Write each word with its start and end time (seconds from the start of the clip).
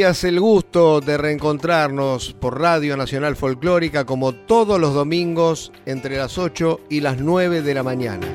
Días, 0.00 0.24
el 0.24 0.40
gusto 0.40 1.02
de 1.02 1.18
reencontrarnos 1.18 2.32
por 2.32 2.58
Radio 2.58 2.96
Nacional 2.96 3.36
Folclórica 3.36 4.06
como 4.06 4.32
todos 4.32 4.80
los 4.80 4.94
domingos 4.94 5.72
entre 5.84 6.16
las 6.16 6.38
8 6.38 6.80
y 6.88 7.02
las 7.02 7.20
9 7.20 7.60
de 7.60 7.74
la 7.74 7.82
mañana. 7.82 8.26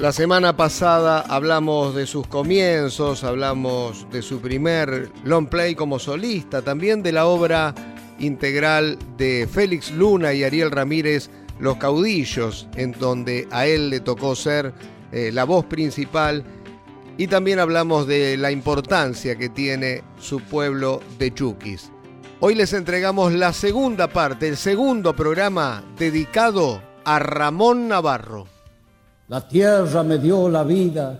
La 0.00 0.10
semana 0.10 0.56
pasada 0.56 1.20
hablamos 1.20 1.94
de 1.94 2.06
sus 2.06 2.26
comienzos, 2.26 3.22
hablamos 3.22 4.06
de 4.10 4.22
su 4.22 4.40
primer 4.40 5.10
long 5.22 5.48
play 5.48 5.74
como 5.74 5.98
solista, 5.98 6.62
también 6.62 7.02
de 7.02 7.12
la 7.12 7.26
obra 7.26 7.74
integral 8.18 8.98
de 9.18 9.46
Félix 9.52 9.90
Luna 9.90 10.32
y 10.32 10.44
Ariel 10.44 10.70
Ramírez, 10.70 11.28
Los 11.58 11.76
Caudillos, 11.76 12.68
en 12.74 12.92
donde 12.92 13.46
a 13.50 13.66
él 13.66 13.90
le 13.90 14.00
tocó 14.00 14.34
ser 14.34 14.72
eh, 15.16 15.32
la 15.32 15.44
voz 15.44 15.64
principal 15.64 16.44
y 17.16 17.26
también 17.26 17.58
hablamos 17.58 18.06
de 18.06 18.36
la 18.36 18.50
importancia 18.50 19.38
que 19.38 19.48
tiene 19.48 20.02
su 20.20 20.40
pueblo 20.40 21.00
de 21.18 21.32
Chuquis. 21.32 21.90
Hoy 22.40 22.54
les 22.54 22.74
entregamos 22.74 23.32
la 23.32 23.54
segunda 23.54 24.08
parte, 24.08 24.46
el 24.46 24.58
segundo 24.58 25.16
programa 25.16 25.82
dedicado 25.98 26.82
a 27.06 27.18
Ramón 27.18 27.88
Navarro. 27.88 28.46
La 29.28 29.48
tierra 29.48 30.02
me 30.02 30.18
dio 30.18 30.50
la 30.50 30.64
vida 30.64 31.18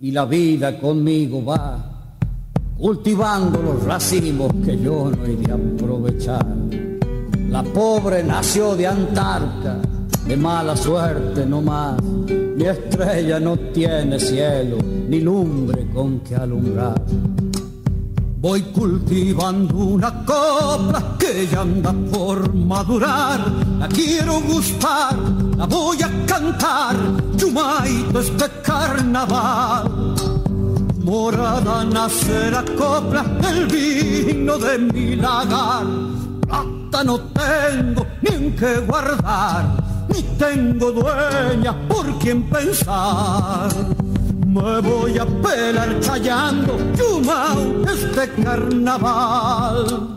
y 0.00 0.10
la 0.10 0.24
vida 0.24 0.76
conmigo 0.76 1.44
va, 1.44 2.16
cultivando 2.76 3.62
los 3.62 3.84
racimos 3.84 4.52
que 4.64 4.76
yo 4.76 5.12
no 5.16 5.24
he 5.24 5.36
de 5.36 5.52
aprovechar. 5.52 6.44
La 7.50 7.62
pobre 7.62 8.24
nació 8.24 8.74
de 8.74 8.88
Antarca, 8.88 9.76
de 10.26 10.36
mala 10.36 10.76
suerte 10.76 11.46
no 11.46 11.62
más 11.62 11.98
mi 12.58 12.66
estrella 12.66 13.38
no 13.38 13.56
tiene 13.56 14.18
cielo 14.18 14.78
ni 14.82 15.20
lumbre 15.20 15.86
con 15.94 16.18
que 16.20 16.34
alumbrar. 16.34 17.00
Voy 18.40 18.62
cultivando 18.62 19.76
una 19.76 20.24
copla 20.24 21.16
que 21.16 21.46
ya 21.46 21.60
anda 21.60 21.92
por 21.92 22.52
madurar. 22.52 23.40
La 23.78 23.86
quiero 23.86 24.40
gustar, 24.40 25.16
la 25.56 25.66
voy 25.66 26.02
a 26.02 26.10
cantar. 26.26 26.96
Chumaito 27.36 28.18
este 28.18 28.46
carnaval. 28.64 30.16
Morada 31.04 31.84
nace 31.84 32.50
la 32.50 32.64
copla, 32.76 33.24
el 33.50 33.66
vino 33.66 34.58
de 34.58 34.78
mi 34.78 35.14
lagar. 35.14 35.86
Plata 36.40 37.04
no 37.04 37.20
tengo 37.20 38.04
ni 38.22 38.34
en 38.34 38.56
qué 38.56 38.78
guardar 38.80 39.87
tengo 40.38 40.92
dueña 40.92 41.74
por 41.88 42.18
quien 42.18 42.42
pensar. 42.44 43.70
Me 44.46 44.80
voy 44.80 45.18
a 45.18 45.26
pelar 45.26 46.00
chayando, 46.00 46.76
chumao, 46.96 47.84
este 47.92 48.42
carnaval. 48.42 50.16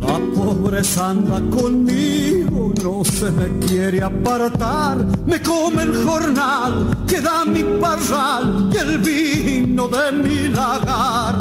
La 0.00 0.18
pobreza 0.34 1.10
anda 1.10 1.40
conmigo 1.56 1.97
no 2.88 3.04
se 3.04 3.30
me 3.30 3.46
quiere 3.66 4.02
apartar, 4.02 4.96
me 5.26 5.40
come 5.42 5.82
el 5.82 6.04
jornal 6.04 7.04
que 7.06 7.20
da 7.20 7.44
mi 7.44 7.62
parral 7.80 8.70
y 8.72 8.76
el 8.76 8.98
vino 8.98 9.88
de 9.88 10.12
mi 10.12 10.48
lagar. 10.48 11.36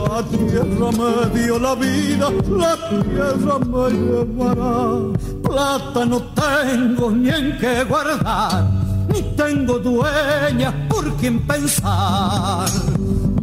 La 0.00 0.22
tierra 0.34 0.88
me 1.00 1.40
dio 1.40 1.58
la 1.58 1.74
vida, 1.74 2.26
la 2.64 2.74
tierra 2.90 3.58
me 3.72 3.84
llevará. 4.00 4.78
Plata 5.42 6.04
no 6.04 6.18
tengo 6.44 7.10
ni 7.10 7.30
en 7.30 7.58
qué 7.58 7.84
guardar, 7.84 8.68
ni 9.08 9.22
tengo 9.42 9.78
dueña 9.78 10.70
por 10.88 11.04
quien 11.16 11.46
pensar. 11.46 12.68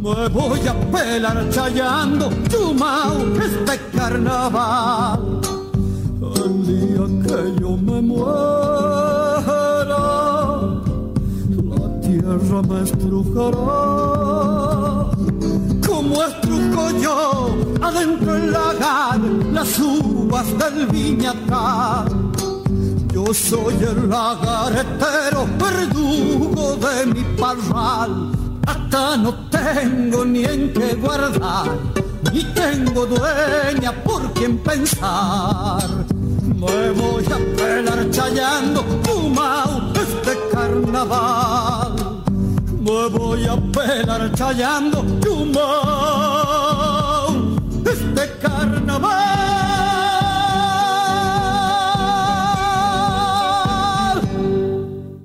Me 0.00 0.28
voy 0.28 0.60
a 0.68 0.74
pelar 0.92 1.48
chayando, 1.50 2.30
chumao, 2.48 3.16
este 3.46 3.80
carnaval 3.96 5.43
el 6.36 6.66
día 6.66 7.04
que 7.22 7.60
yo 7.60 7.76
me 7.76 8.00
muera, 8.00 9.44
la 11.54 12.00
tierra 12.00 12.62
me 12.68 12.82
estrujará. 12.82 13.74
Como 15.86 16.22
estrujo 16.22 16.90
yo 17.00 17.56
adentro 17.80 18.36
el 18.36 18.52
lagar 18.52 19.20
las 19.52 19.78
uvas 19.78 20.46
del 20.58 20.86
viñatar. 20.86 22.06
Yo 23.12 23.32
soy 23.32 23.74
el 23.74 24.08
lagaretero, 24.08 25.46
verdugo 25.58 26.76
de 26.76 27.06
mi 27.06 27.22
parral. 27.38 28.32
Hasta 28.66 29.16
no 29.18 29.34
tengo 29.50 30.24
ni 30.24 30.44
en 30.44 30.72
qué 30.72 30.94
guardar, 30.94 31.78
ni 32.32 32.42
tengo 32.54 33.06
dueña 33.06 33.92
por 34.04 34.32
quien 34.32 34.58
pensar 34.58 36.13
me 36.66 36.90
voy 36.90 37.24
a 37.26 37.38
pelar 37.56 38.10
chayando, 38.10 38.82
Pumao, 39.02 39.92
este 39.94 40.36
carnaval. 40.52 42.24
Me 42.80 43.08
voy 43.08 43.46
a 43.46 43.56
pelar 43.72 44.32
chayando, 44.32 45.02
Pumao, 45.20 46.58
este 47.86 48.38
carnaval. 48.40 49.24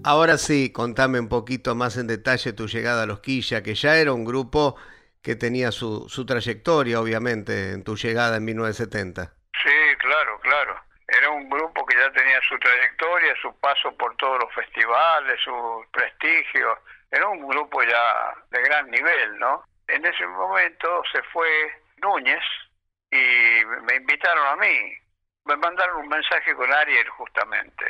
Ahora 0.03 0.37
sí, 0.37 0.71
contame 0.71 1.19
un 1.19 1.27
poquito 1.27 1.75
más 1.75 1.97
en 1.97 2.07
detalle 2.07 2.53
tu 2.53 2.67
llegada 2.67 3.03
a 3.03 3.05
Los 3.05 3.19
Quilla, 3.19 3.61
que 3.61 3.75
ya 3.75 3.97
era 3.97 4.13
un 4.13 4.25
grupo 4.25 4.75
que 5.21 5.35
tenía 5.35 5.71
su, 5.71 6.07
su 6.09 6.25
trayectoria, 6.25 6.99
obviamente, 6.99 7.73
en 7.73 7.83
tu 7.83 7.95
llegada 7.95 8.37
en 8.37 8.45
1970. 8.45 9.33
Sí, 9.61 9.69
claro, 9.99 10.39
claro 10.41 10.88
era 11.19 11.29
un 11.31 11.49
grupo 11.49 11.85
que 11.85 11.97
ya 11.97 12.09
tenía 12.11 12.39
su 12.47 12.57
trayectoria, 12.59 13.35
su 13.41 13.53
paso 13.59 13.91
por 13.97 14.15
todos 14.15 14.39
los 14.39 14.53
festivales, 14.53 15.39
su 15.41 15.85
prestigio, 15.91 16.79
era 17.11 17.27
un 17.27 17.45
grupo 17.45 17.83
ya 17.83 18.33
de 18.51 18.61
gran 18.61 18.89
nivel, 18.89 19.37
¿no? 19.37 19.63
En 19.87 20.05
ese 20.05 20.25
momento 20.27 21.03
se 21.11 21.21
fue 21.23 21.47
Núñez 21.97 22.43
y 23.11 23.65
me 23.81 23.95
invitaron 23.95 24.47
a 24.47 24.55
mí, 24.55 24.97
me 25.43 25.57
mandaron 25.57 25.97
un 25.97 26.07
mensaje 26.07 26.55
con 26.55 26.71
Ariel 26.71 27.09
justamente. 27.09 27.85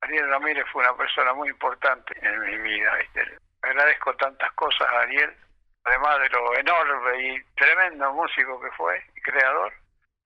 Ariel 0.00 0.28
Ramírez 0.28 0.64
fue 0.72 0.82
una 0.82 0.96
persona 0.96 1.32
muy 1.32 1.48
importante 1.48 2.14
en 2.20 2.40
mi 2.40 2.56
vida, 2.58 2.92
¿viste? 2.96 3.38
agradezco 3.62 4.14
tantas 4.16 4.52
cosas 4.52 4.90
a 4.92 5.00
Ariel, 5.00 5.32
además 5.84 6.20
de 6.20 6.28
lo 6.30 6.58
enorme 6.58 7.22
y 7.22 7.42
tremendo 7.54 8.12
músico 8.12 8.60
que 8.60 8.70
fue 8.72 9.02
y 9.16 9.20
creador, 9.20 9.72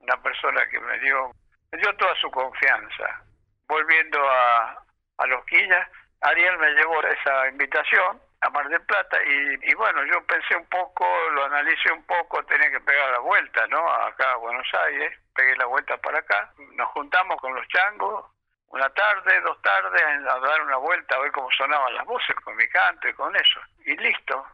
una 0.01 0.17
persona 0.23 0.67
que 0.69 0.81
me 0.81 0.99
dio 1.01 1.31
dio 1.73 1.95
toda 1.97 2.15
su 2.17 2.31
confianza. 2.31 3.23
Volviendo 3.69 4.19
a, 4.29 4.85
a 5.19 5.27
Loquilla, 5.27 5.89
Ariel 6.23 6.59
me 6.59 6.71
llevó 6.73 7.03
esa 7.03 7.49
invitación 7.49 8.21
a 8.41 8.51
Mar 8.51 8.69
del 8.69 8.81
Plata 8.83 9.19
y, 9.25 9.71
y, 9.71 9.75
bueno, 9.75 10.05
yo 10.05 10.25
pensé 10.27 10.57
un 10.57 10.67
poco, 10.67 11.05
lo 11.33 11.45
analicé 11.45 11.93
un 11.93 12.05
poco, 12.05 12.43
tenía 12.45 12.71
que 12.71 12.81
pegar 12.81 13.11
la 13.11 13.19
vuelta, 13.19 13.67
¿no? 13.67 13.91
Acá 13.91 14.33
a 14.33 14.37
Buenos 14.37 14.67
Aires, 14.87 15.19
pegué 15.35 15.57
la 15.57 15.67
vuelta 15.67 15.97
para 15.99 16.21
acá, 16.21 16.53
nos 16.75 16.89
juntamos 16.91 17.37
con 17.41 17.55
los 17.55 17.67
changos, 17.69 18.25
una 18.69 18.89
tarde, 18.91 19.41
dos 19.41 19.61
tardes, 19.63 20.03
a 20.03 20.39
dar 20.39 20.63
una 20.63 20.77
vuelta 20.77 21.17
a 21.17 21.21
ver 21.21 21.33
cómo 21.33 21.51
sonaban 21.53 21.95
las 21.95 22.05
voces 22.05 22.37
con 22.45 22.55
mi 22.57 22.69
canto 22.69 23.09
y 23.09 23.15
con 23.15 23.35
eso. 23.35 23.61
Y 23.87 23.97
listo. 23.97 24.47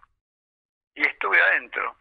Y 0.94 1.06
estuve. 1.06 1.43
Adentro 1.43 1.96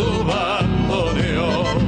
su 0.00 0.24
bandoneón. 0.24 1.78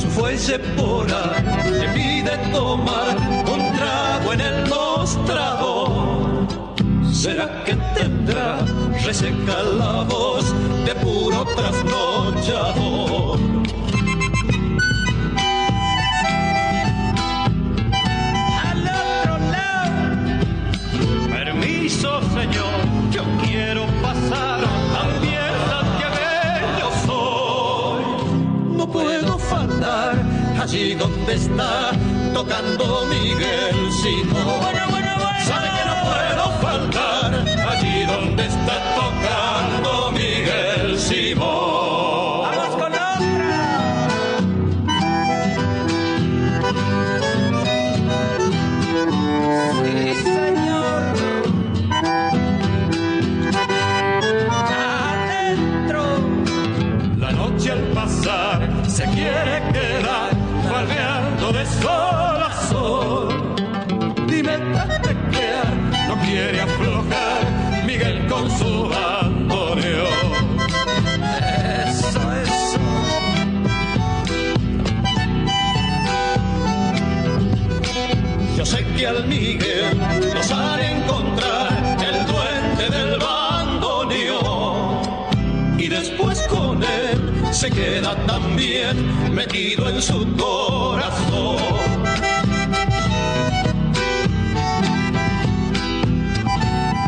Su 0.00 0.08
fuelle 0.08 0.58
pora 0.76 1.22
le 1.70 1.88
pide 1.88 2.34
tomar 2.52 3.16
un 3.54 3.60
trago 3.76 4.32
en 4.32 4.40
el 4.40 4.66
mostrador. 4.68 6.46
¿Será 7.12 7.46
que 7.64 7.74
tendrá 7.98 8.58
reseca 9.04 9.62
la 9.80 10.04
voz 10.04 10.44
de 10.86 10.94
puro 10.94 11.44
trasnochador? 11.56 13.45
Allí 30.66 30.94
donde 30.96 31.34
está 31.34 31.92
tocando 32.34 33.06
Miguel 33.06 33.92
Simón. 34.02 34.60
Sabe 35.44 35.68
que 35.76 35.84
no 35.86 35.94
puedo 36.02 36.44
faltar 36.60 37.34
allí 37.68 38.04
donde 38.04 38.46
está 38.46 38.94
tocando 38.96 39.15
su 90.00 90.26
corazón. 90.36 91.56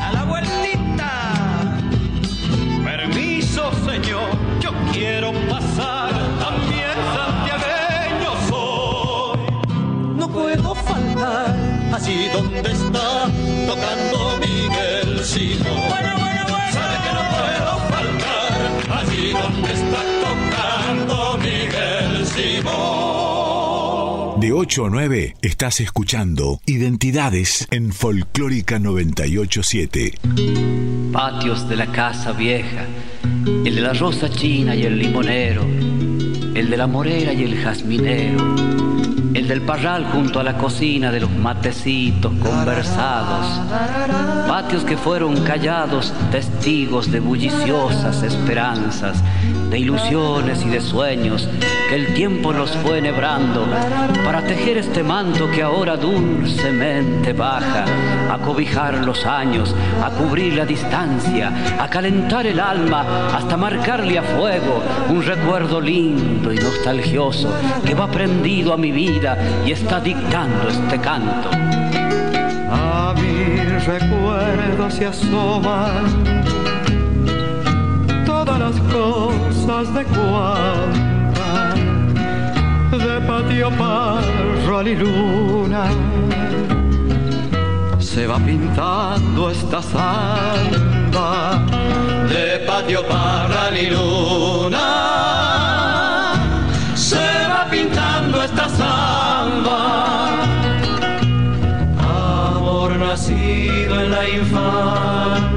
A 0.01 0.13
la 0.13 0.25
vueltita. 0.25 1.77
Permiso, 2.85 3.71
señor, 3.85 4.31
yo 4.61 4.71
quiero 4.93 5.33
pasar. 5.49 6.13
También 6.39 6.97
santiagueño 7.15 8.33
soy. 8.49 9.39
No 10.17 10.29
puedo 10.29 10.75
faltar 10.75 11.55
allí 11.93 12.29
donde 12.33 12.73
está 12.73 13.29
tocando 13.67 14.39
Miguel 14.41 15.25
Simón. 15.25 15.68
8 24.61 24.87
a 24.87 24.91
9 24.91 25.37
estás 25.41 25.79
escuchando 25.79 26.59
Identidades 26.67 27.69
en 27.71 27.93
Folclórica 27.93 28.81
987. 28.81 30.15
Patios 31.13 31.69
de 31.69 31.77
la 31.77 31.87
casa 31.93 32.33
vieja, 32.33 32.85
el 33.45 33.73
de 33.77 33.81
la 33.81 33.93
rosa 33.93 34.29
china 34.29 34.75
y 34.75 34.83
el 34.83 34.99
limonero, 34.99 35.63
el 35.63 36.71
de 36.71 36.77
la 36.77 36.89
morera 36.89 37.33
y 37.33 37.45
el 37.45 37.63
jazminero, 37.63 38.57
el 39.33 39.47
del 39.47 39.63
parral 39.63 40.07
junto 40.07 40.41
a 40.41 40.43
la 40.43 40.59
cocina 40.59 41.13
de 41.13 41.21
los 41.21 41.31
matecitos 41.31 42.33
conversados, 42.43 43.61
patios 44.49 44.83
que 44.83 44.97
fueron 44.97 45.45
callados 45.45 46.13
testigos 46.33 47.13
de 47.13 47.21
bulliciosas 47.21 48.25
esperanzas, 48.25 49.23
de 49.71 49.79
ilusiones 49.79 50.65
y 50.67 50.69
de 50.69 50.81
sueños 50.81 51.49
que 51.89 51.95
el 51.95 52.15
tiempo 52.15 52.53
los 52.53 52.71
fue 52.77 52.99
enhebrando 52.99 53.67
para 54.25 54.43
tejer 54.43 54.79
este 54.79 55.03
manto 55.03 55.51
que 55.51 55.63
ahora 55.63 55.97
dulcemente 55.97 57.33
baja, 57.33 57.85
a 58.31 58.39
cobijar 58.39 59.05
los 59.07 59.25
años, 59.25 59.75
a 60.03 60.11
cubrir 60.11 60.55
la 60.55 60.67
distancia, 60.67 61.51
a 61.81 61.89
calentar 61.89 62.47
el 62.47 62.61
alma 62.61 63.29
hasta 63.35 63.57
marcarle 63.57 64.19
a 64.19 64.23
fuego 64.23 64.83
un 65.09 65.23
recuerdo 65.23 65.81
lindo 65.81 66.53
y 66.53 66.57
nostalgioso 66.57 67.53
que 67.85 67.95
va 67.95 68.07
prendido 68.09 68.73
a 68.73 68.77
mi 68.77 68.93
vida 68.93 69.39
y 69.65 69.73
está 69.73 70.01
dictando 70.01 70.69
este 70.69 70.99
canto. 70.99 71.51
A 72.71 73.15
mi 73.17 73.57
recuerdo 73.87 74.91
se 74.91 75.07
asoman 75.07 76.35
todas 78.27 78.59
las 78.59 78.79
cosas 78.93 79.95
de 79.95 80.05
cuanta, 80.05 81.08
de 82.99 83.21
patio 83.21 83.71
parral 83.71 84.89
y 84.89 84.97
luna. 84.97 85.85
Se 87.99 88.27
va 88.27 88.39
pintando 88.39 89.51
esta 89.51 89.81
samba 89.83 91.65
de 92.29 92.59
patio 92.67 93.07
parral 93.07 93.77
y 93.77 93.91
luna. 93.91 94.87
Se 96.95 97.27
va 97.49 97.69
pintando 97.71 98.43
esta 98.43 98.69
samba 98.69 99.79
amor 102.01 102.97
nacido 102.97 104.01
en 104.01 104.11
la 104.11 104.29
infancia 104.29 105.48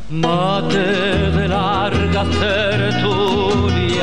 mate 0.09 0.79
de 1.37 1.49
largas 1.49 2.29
tertulias, 2.39 4.01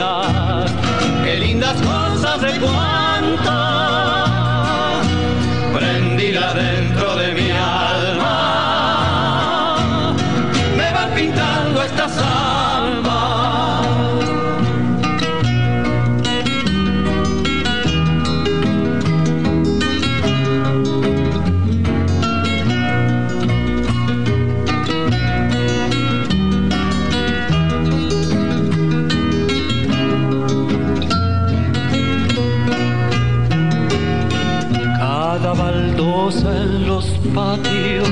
patio 37.34 38.04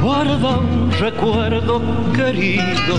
guarda 0.00 0.58
un 0.58 0.90
recuerdo 0.98 1.80
querido. 2.14 2.96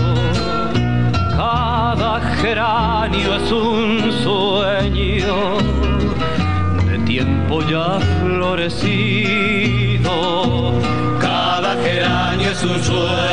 Cada 1.36 2.20
geranio 2.40 3.36
es 3.36 3.52
un 3.52 4.12
sueño 4.22 5.58
de 6.86 6.98
tiempo 7.04 7.62
ya 7.62 7.98
florecido. 8.20 10.12
Cada 11.20 11.74
geranio 11.82 12.50
es 12.50 12.62
un 12.62 12.82
sueño 12.82 13.32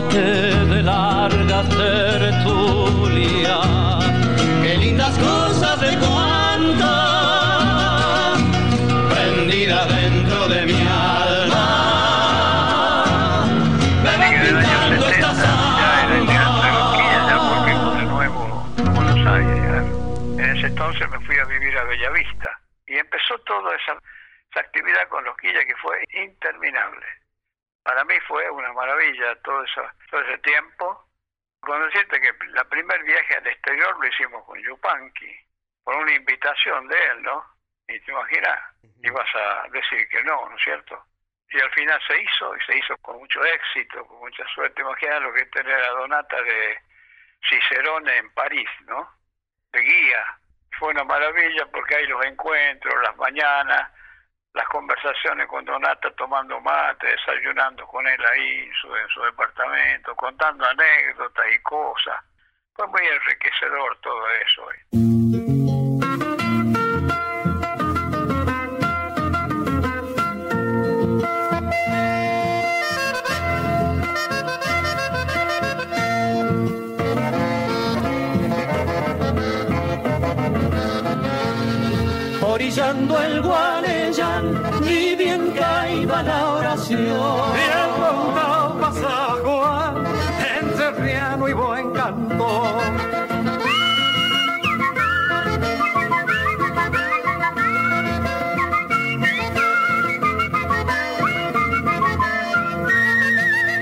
mate 0.00 0.64
de 0.72 0.82
larga 0.82 1.62
tertulia. 1.68 3.58
Qué 4.62 4.76
lindas 4.76 5.18
cosas 5.18 5.80
de 5.80 5.98
cuanta 5.98 6.94
prendida 9.10 9.86
dentro 9.86 10.48
de 10.48 10.66
mi 10.66 10.80
alma. 10.86 11.66
Me 14.04 14.16
van 14.18 14.32
pintando 14.40 15.08
esta 15.08 15.30
de 17.96 18.04
nuevo 18.04 18.42
a 18.78 18.90
Buenos 18.90 19.26
Aires. 19.26 19.84
En 20.38 20.56
ese 20.56 20.66
entonces 20.66 21.10
me 21.10 21.18
fui 21.26 21.36
a 21.38 21.44
vivir 21.44 21.76
a 21.76 21.84
Bellavista 21.84 22.60
y 22.86 22.96
empezó 22.96 23.36
toda 23.38 23.74
esa, 23.74 23.98
esa 24.50 24.60
actividad 24.60 25.08
con 25.08 25.24
los 25.24 25.36
quillas 25.38 25.64
que 25.66 25.74
fue 25.82 26.04
interminable 26.22 27.06
para 27.88 28.04
mí 28.04 28.20
fue 28.26 28.50
una 28.50 28.70
maravilla 28.74 29.34
todo, 29.36 29.64
eso, 29.64 29.80
todo 30.10 30.20
ese 30.20 30.36
tiempo. 30.38 31.08
Cuando 31.58 31.86
decirte 31.86 32.20
que 32.20 32.34
la 32.48 32.62
primer 32.64 33.02
viaje 33.02 33.34
al 33.34 33.46
exterior 33.46 33.96
lo 33.98 34.06
hicimos 34.06 34.44
con 34.44 34.58
Yupanqui, 34.62 35.34
por 35.84 35.96
una 35.96 36.12
invitación 36.12 36.86
de 36.86 37.06
él, 37.06 37.22
¿no? 37.22 37.42
Y 37.88 37.98
te 38.00 38.10
imaginas, 38.10 38.58
ibas 39.02 39.34
a 39.34 39.68
decir 39.70 40.06
que 40.10 40.22
no, 40.22 40.50
¿no 40.50 40.54
es 40.54 40.62
cierto? 40.62 41.02
Y 41.48 41.58
al 41.58 41.70
final 41.70 41.98
se 42.06 42.20
hizo, 42.20 42.54
y 42.56 42.60
se 42.60 42.76
hizo 42.76 42.94
con 42.98 43.16
mucho 43.16 43.42
éxito, 43.42 44.06
con 44.06 44.18
mucha 44.18 44.44
suerte. 44.48 44.82
Imagina 44.82 45.20
lo 45.20 45.32
que 45.32 45.40
es 45.40 45.50
tener 45.50 45.82
a 45.82 45.92
Donata 45.92 46.42
de 46.42 46.78
Cicerone 47.48 48.18
en 48.18 48.30
París, 48.34 48.68
¿no? 48.82 49.10
De 49.72 49.80
guía. 49.80 50.38
Fue 50.78 50.90
una 50.90 51.04
maravilla 51.04 51.64
porque 51.72 51.96
hay 51.96 52.06
los 52.06 52.22
encuentros, 52.26 53.02
las 53.02 53.16
mañanas, 53.16 53.90
las 54.54 54.68
conversaciones 54.68 55.46
con 55.46 55.64
Donata 55.64 56.10
tomando 56.12 56.60
mate, 56.60 57.06
desayunando 57.06 57.86
con 57.86 58.06
él 58.06 58.24
ahí 58.24 58.60
en 58.66 58.72
su, 58.74 58.94
en 58.94 59.08
su 59.08 59.22
departamento, 59.22 60.14
contando 60.16 60.64
anécdotas 60.64 61.46
y 61.54 61.62
cosas. 61.62 62.16
Fue 62.74 62.86
muy 62.86 63.06
enriquecedor 63.06 63.98
todo 64.00 64.28
eso. 64.30 64.68
orillando 82.58 83.22
el 83.22 83.40
Guarellán, 83.40 83.77
oración. 87.18 87.88
Tiempo 87.98 88.80
pasa 88.80 89.12
Juan, 89.44 89.94
entre 90.60 90.90
Riano 90.92 91.48
y 91.48 91.52
buen 91.52 91.90
canto. 91.92 92.46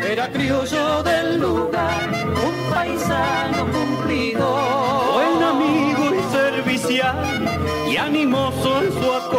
Era 0.09 0.31
criollo 0.31 1.03
del 1.03 1.41
lugar, 1.41 2.09
un 2.49 2.71
paisano 2.71 3.67
cumplido, 3.71 4.47
buen 5.13 5.43
amigo 5.43 6.15
y 6.15 6.23
servicial 6.33 7.19
y 7.91 7.97
animoso 7.97 8.83
en 8.83 8.93
su 8.93 9.13
acordeón. 9.13 9.36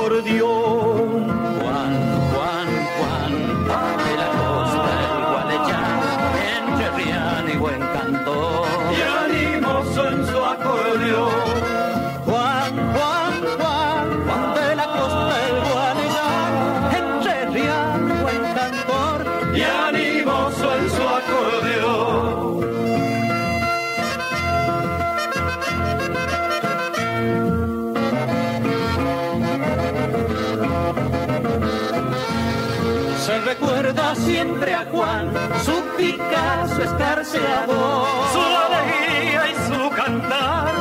Recuerda 33.45 34.15
siempre 34.15 34.73
a 34.73 34.85
Juan, 34.85 35.31
su 35.63 35.83
Picasso 35.97 36.83
escarceador. 36.83 38.07
Su 38.33 38.39
alegría 38.39 39.43
y 39.49 39.55
su 39.67 39.89
cantar, 39.89 40.73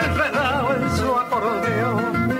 enredado 0.00 0.76
en 0.76 0.96
su 0.96 1.16
acordeón. 1.16 2.38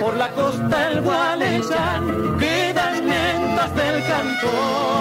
Por 0.00 0.16
la 0.16 0.30
costa 0.30 0.88
el 0.88 1.00
Gualeyán 1.00 2.38
quedan 2.38 3.06
lentas 3.06 3.74
del 3.76 4.06
canto 4.06 4.93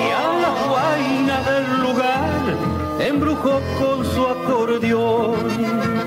con 3.42 4.06
su 4.06 4.28
acordeón. 4.28 6.03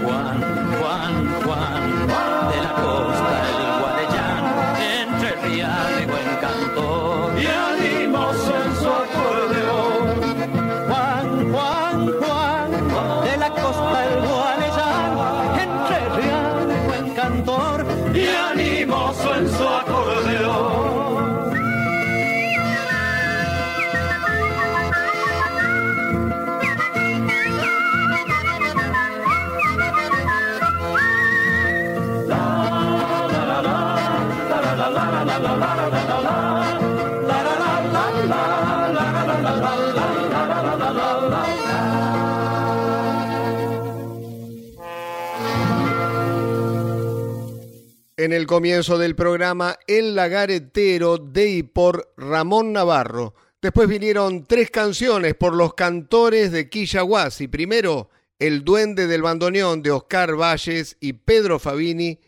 Comienzo 48.46 48.98
del 48.98 49.14
programa 49.14 49.78
El 49.86 50.14
Lagaretero 50.14 51.18
de 51.18 51.48
y 51.48 51.62
por 51.62 52.12
Ramón 52.16 52.72
Navarro 52.72 53.34
Después 53.66 53.88
vinieron 53.88 54.44
tres 54.44 54.70
canciones 54.70 55.34
por 55.34 55.52
los 55.52 55.74
cantores 55.74 56.52
de 56.52 56.68
Quillahuasi. 56.68 57.48
Primero, 57.48 58.10
El 58.38 58.64
Duende 58.64 59.08
del 59.08 59.22
Bandoneón 59.22 59.82
de 59.82 59.90
Oscar 59.90 60.36
Valles 60.40 60.96
y 61.00 61.14
Pedro 61.14 61.58
Fabini. 61.58 62.20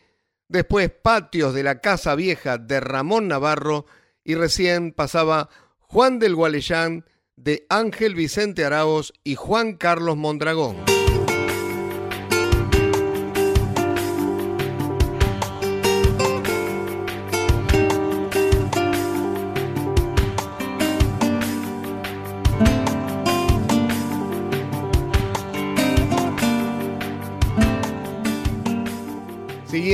Después, 0.49 0.89
Patios 0.89 1.53
de 1.53 1.63
la 1.63 1.79
Casa 1.79 2.15
Vieja 2.15 2.57
de 2.57 2.81
Ramón 2.81 3.27
Navarro. 3.29 3.85
Y 4.23 4.35
recién 4.35 4.91
pasaba 4.91 5.49
Juan 5.79 6.19
del 6.19 6.35
Gualeyán 6.35 7.05
de 7.37 7.65
Ángel 7.69 8.15
Vicente 8.15 8.65
Araos 8.65 9.13
y 9.23 9.35
Juan 9.35 9.77
Carlos 9.77 10.17
Mondragón. 10.17 10.98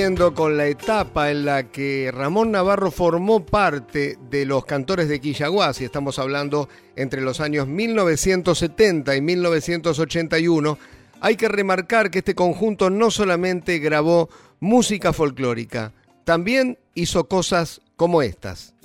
Con 0.06 0.56
la 0.56 0.68
etapa 0.68 1.32
en 1.32 1.46
la 1.46 1.64
que 1.64 2.12
Ramón 2.14 2.52
Navarro 2.52 2.92
formó 2.92 3.44
parte 3.44 4.20
de 4.30 4.46
los 4.46 4.64
cantores 4.64 5.10
de 5.10 5.20
Quillaguasi, 5.20 5.84
estamos 5.84 6.20
hablando 6.20 6.70
entre 6.96 7.22
los 7.22 7.40
años 7.42 7.66
1970 7.68 9.16
y 9.16 9.22
1981, 9.22 10.78
hay 11.22 11.36
que 11.36 11.48
remarcar 11.48 12.12
que 12.12 12.20
este 12.20 12.36
conjunto 12.36 12.92
no 12.92 13.10
solamente 13.10 13.80
grabó 13.80 14.30
música 14.60 15.12
folclórica, 15.12 15.92
también 16.24 16.78
hizo 16.94 17.28
cosas 17.28 17.82
como 17.96 18.22
estas. 18.22 18.76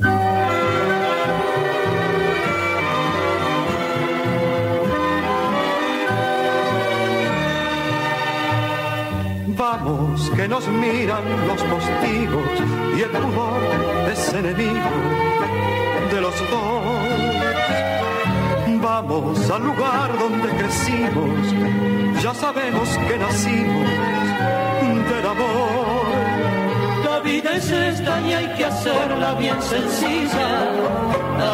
Vamos, 9.60 10.30
que 10.30 10.48
nos 10.48 10.66
miran 10.68 11.22
los 11.46 11.62
postigos 11.64 12.50
y 12.96 13.02
el 13.02 13.10
pudor 13.10 13.60
es 14.10 14.32
enemigo 14.32 14.90
de 16.10 16.20
los 16.22 16.34
dos. 16.50 16.80
Vamos 18.80 19.50
al 19.50 19.62
lugar 19.62 20.18
donde 20.18 20.48
crecimos, 20.48 22.22
ya 22.22 22.32
sabemos 22.32 22.88
que 23.06 23.18
nacimos 23.18 23.90
del 25.10 25.26
amor. 25.26 26.06
La 27.04 27.20
vida 27.20 27.56
es 27.56 27.70
esta 27.70 28.18
y 28.22 28.32
hay 28.32 28.54
que 28.56 28.64
hacerla 28.64 29.34
bien 29.34 29.60
sencilla, 29.60 30.48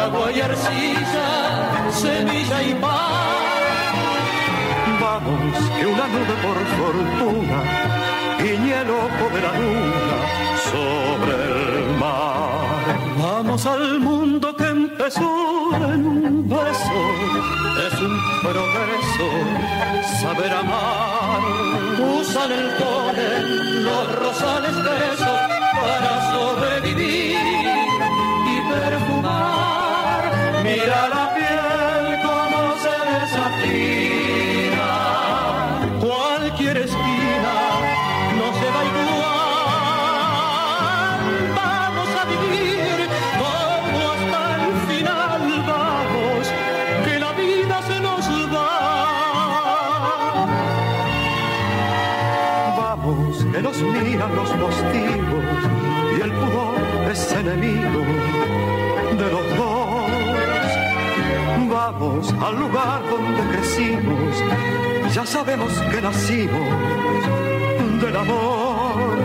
agua 0.05 0.31
y 0.31 0.39
arcilla, 0.39 1.91
semilla 1.91 2.63
y 2.63 2.73
pan 2.75 3.46
vamos, 5.07 5.53
que 5.77 5.85
una 5.85 6.07
nube 6.13 6.35
por 6.45 6.57
fortuna 6.77 7.59
ojo 9.05 9.25
de 9.35 9.41
la 9.41 9.53
luna 9.59 10.17
sobre 10.71 11.35
el 11.81 11.97
mar. 11.97 12.85
Vamos 13.21 13.65
al 13.65 13.99
mundo 13.99 14.55
que 14.55 14.67
empezó 14.79 15.29
en 15.75 16.01
un 16.05 16.49
beso, 16.49 16.99
es 17.87 17.95
un 18.07 18.15
progreso 18.47 19.27
saber 20.21 20.51
amar. 20.63 21.41
Usan 22.19 22.51
el 22.51 22.67
polen 22.81 23.83
los 23.87 24.05
rosales 24.23 24.75
besos 24.89 25.39
para 25.83 26.11
sobrevivir 26.33 27.37
y 28.53 28.55
perfumar. 28.71 30.21
Mira 30.63 31.16
Al 62.41 62.59
lugar 62.59 63.01
donde 63.09 63.41
crecimos, 63.55 64.43
ya 65.13 65.25
sabemos 65.25 65.71
que 65.91 66.01
nacimos 66.01 66.69
del 68.01 68.15
amor. 68.15 69.17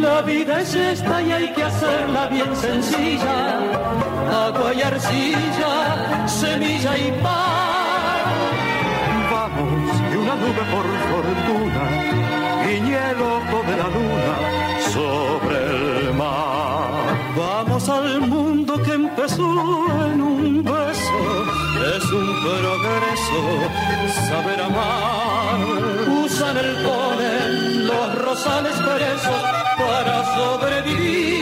La 0.00 0.22
vida 0.22 0.60
es 0.60 0.74
esta 0.74 1.22
y 1.22 1.32
hay 1.32 1.52
que 1.52 1.62
hacerla 1.64 2.28
bien 2.28 2.54
sencilla, 2.56 3.58
agua 4.46 4.74
y 4.74 4.82
arcilla, 4.82 6.26
semilla 6.26 6.96
y 6.98 7.10
pan. 7.22 8.32
Vamos, 9.30 10.00
y 10.12 10.16
una 10.16 10.34
nube 10.34 10.64
por 10.72 10.86
fortuna 11.10 12.22
y 12.72 12.92
el 12.94 13.20
ojo 13.20 13.62
de 13.68 13.76
la 13.76 13.88
luna 13.96 14.34
sobre 14.92 16.06
el 16.06 16.14
mar. 16.14 16.88
Vamos 17.36 17.88
al 17.88 18.20
mundo 18.20 18.82
que 18.82 18.92
empezó 18.92 19.86
en 20.06 20.20
un 20.22 20.64
progreso 22.42 23.40
saber 24.28 24.60
amar. 24.60 25.60
Usan 26.24 26.56
el 26.56 26.74
polen 26.84 27.86
los 27.86 28.14
rosales 28.18 28.74
presos 28.74 29.42
para 29.78 30.24
sobrevivir 30.34 31.41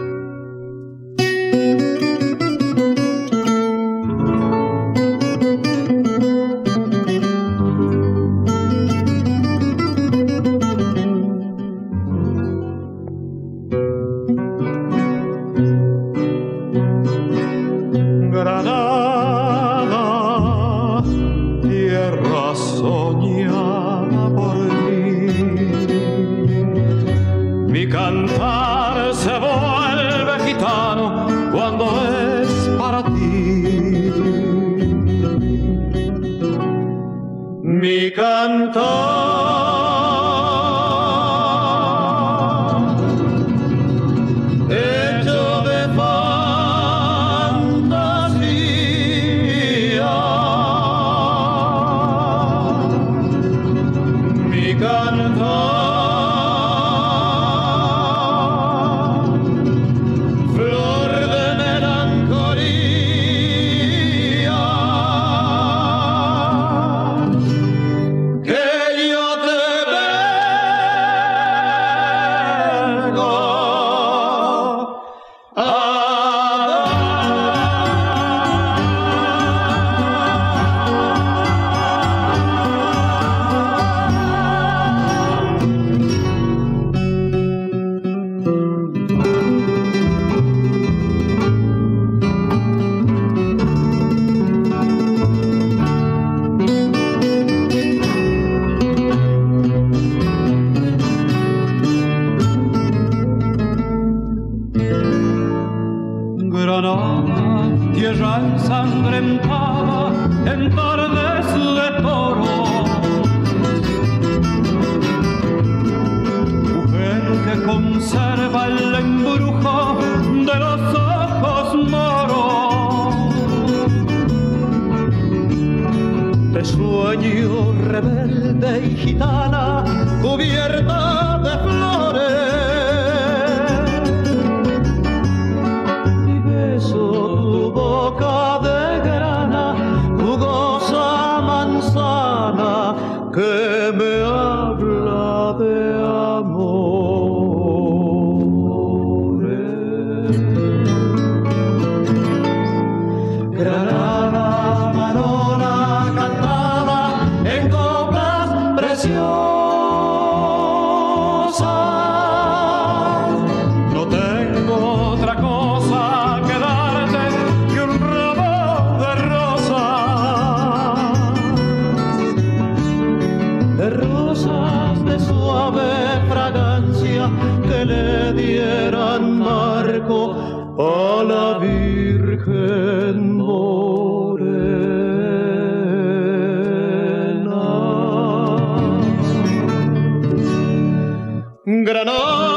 Granada. 191.83 192.50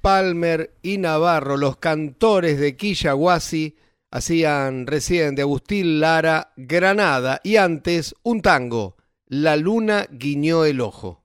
Palmer 0.00 0.72
y 0.82 0.98
Navarro, 0.98 1.56
los 1.56 1.76
cantores 1.76 2.58
de 2.58 2.76
Quillahuasi, 2.76 3.76
hacían 4.10 4.86
recién 4.86 5.34
de 5.34 5.42
Agustín 5.42 6.00
Lara 6.00 6.52
Granada 6.56 7.40
y 7.44 7.56
antes 7.56 8.14
un 8.22 8.42
tango, 8.42 8.96
La 9.28 9.56
luna 9.56 10.06
guiñó 10.10 10.64
el 10.64 10.80
ojo. 10.80 11.22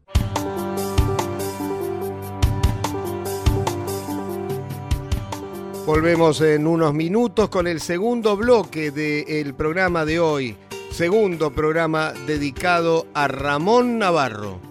Volvemos 5.86 6.42
en 6.42 6.68
unos 6.68 6.94
minutos 6.94 7.50
con 7.50 7.68
el 7.68 7.82
segundo 7.82 8.38
bloque 8.38 8.92
del 8.92 9.56
programa 9.56 10.06
de 10.06 10.20
hoy, 10.20 10.56
segundo 10.92 11.52
programa 11.52 12.14
dedicado 12.28 13.08
a 13.14 13.28
Ramón 13.28 13.98
Navarro. 13.98 14.71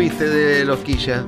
Fuiste 0.00 0.24
de 0.24 0.64
Loquilla? 0.64 1.20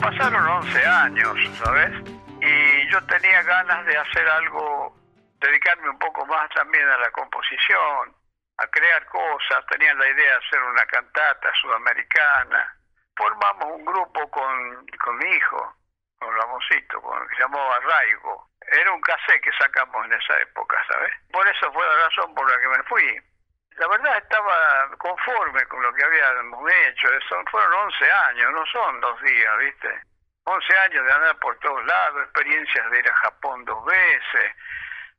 Pasaron 0.00 0.46
11 0.64 0.86
años, 0.86 1.36
¿sabes? 1.62 1.92
Y 2.40 2.90
yo 2.90 2.98
tenía 3.04 3.42
ganas 3.42 3.84
de 3.84 3.98
hacer 3.98 4.26
algo, 4.26 4.96
dedicarme 5.42 5.90
un 5.90 5.98
poco 5.98 6.24
más 6.24 6.48
también 6.54 6.88
a 6.88 6.96
la 6.96 7.10
composición, 7.10 8.16
a 8.56 8.66
crear 8.68 9.04
cosas. 9.08 9.66
Tenía 9.68 9.92
la 9.92 10.08
idea 10.08 10.24
de 10.24 10.46
hacer 10.46 10.62
una 10.62 10.86
cantata 10.86 11.52
sudamericana. 11.60 12.74
Formamos 13.14 13.68
un 13.76 13.84
grupo 13.84 14.30
con, 14.30 14.86
con 15.04 15.18
mi 15.18 15.28
hijo, 15.28 15.76
con 16.18 16.34
Ramoncito, 16.34 17.02
con 17.02 17.28
que 17.28 17.36
se 17.36 17.42
llamó 17.42 17.60
Arraigo. 17.74 18.48
Era 18.72 18.90
un 18.90 19.02
cassette 19.02 19.42
que 19.42 19.52
sacamos 19.60 20.02
en 20.06 20.14
esa 20.14 20.40
época, 20.40 20.82
¿sabes? 20.90 21.12
Por 21.30 21.46
eso 21.46 21.70
fue 21.74 21.84
la 21.84 22.06
razón 22.08 22.34
por 22.34 22.50
la 22.50 22.58
que 22.58 22.68
me 22.68 22.82
fui. 22.84 23.33
La 23.76 23.88
verdad 23.88 24.18
estaba 24.18 24.88
conforme 24.98 25.64
con 25.66 25.82
lo 25.82 25.92
que 25.94 26.04
habíamos 26.04 26.72
hecho. 26.72 27.08
Son, 27.28 27.44
fueron 27.46 27.72
11 27.72 28.12
años, 28.12 28.52
no 28.52 28.66
son 28.66 29.00
dos 29.00 29.20
días, 29.22 29.58
¿viste? 29.58 30.00
11 30.44 30.78
años 30.78 31.04
de 31.06 31.12
andar 31.12 31.38
por 31.38 31.58
todos 31.58 31.84
lados, 31.86 32.22
experiencias 32.22 32.90
de 32.90 32.98
ir 32.98 33.10
a 33.10 33.14
Japón 33.14 33.64
dos 33.64 33.84
veces, 33.84 34.52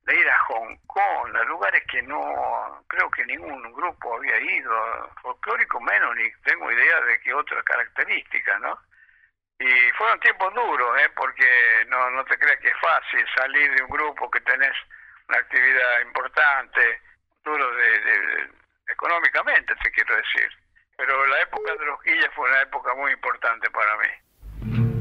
de 0.04 0.16
ir 0.16 0.30
a 0.30 0.38
Hong 0.38 0.78
Kong, 0.86 1.36
a 1.36 1.44
lugares 1.46 1.84
que 1.90 2.02
no, 2.04 2.86
creo 2.88 3.10
que 3.10 3.26
ningún 3.26 3.74
grupo 3.74 4.16
había 4.16 4.40
ido, 4.40 5.12
folclórico 5.22 5.80
menos, 5.82 6.16
ni 6.16 6.32
tengo 6.44 6.72
idea 6.72 7.02
de 7.02 7.20
qué 7.22 7.34
otras 7.34 7.64
características, 7.64 8.62
¿no? 8.62 8.80
Y 9.58 9.92
fueron 9.94 10.20
tiempos 10.20 10.54
duros, 10.54 11.02
¿eh? 11.02 11.10
porque 11.16 11.86
no, 11.88 12.12
no 12.12 12.24
te 12.26 12.38
crees 12.38 12.60
que 12.60 12.68
es 12.68 12.80
fácil 12.80 13.26
salir 13.36 13.74
de 13.74 13.84
un 13.84 13.90
grupo 13.90 14.30
que 14.30 14.42
tenés 14.42 14.76
una 15.28 15.40
actividad 15.40 16.02
importante, 16.02 17.02
duro 17.46 17.76
de, 17.76 18.50
económicamente, 18.90 19.74
te 19.82 19.92
quiero 19.92 20.16
decir. 20.16 20.50
Pero 20.98 21.26
la 21.28 21.42
época 21.42 21.76
de 21.76 21.86
los 21.86 22.02
guillas 22.04 22.30
fue 22.36 22.50
una 22.50 22.62
época 22.62 22.94
muy 22.96 23.12
importante 23.12 23.70
para 23.70 23.98
mí. 23.98 24.95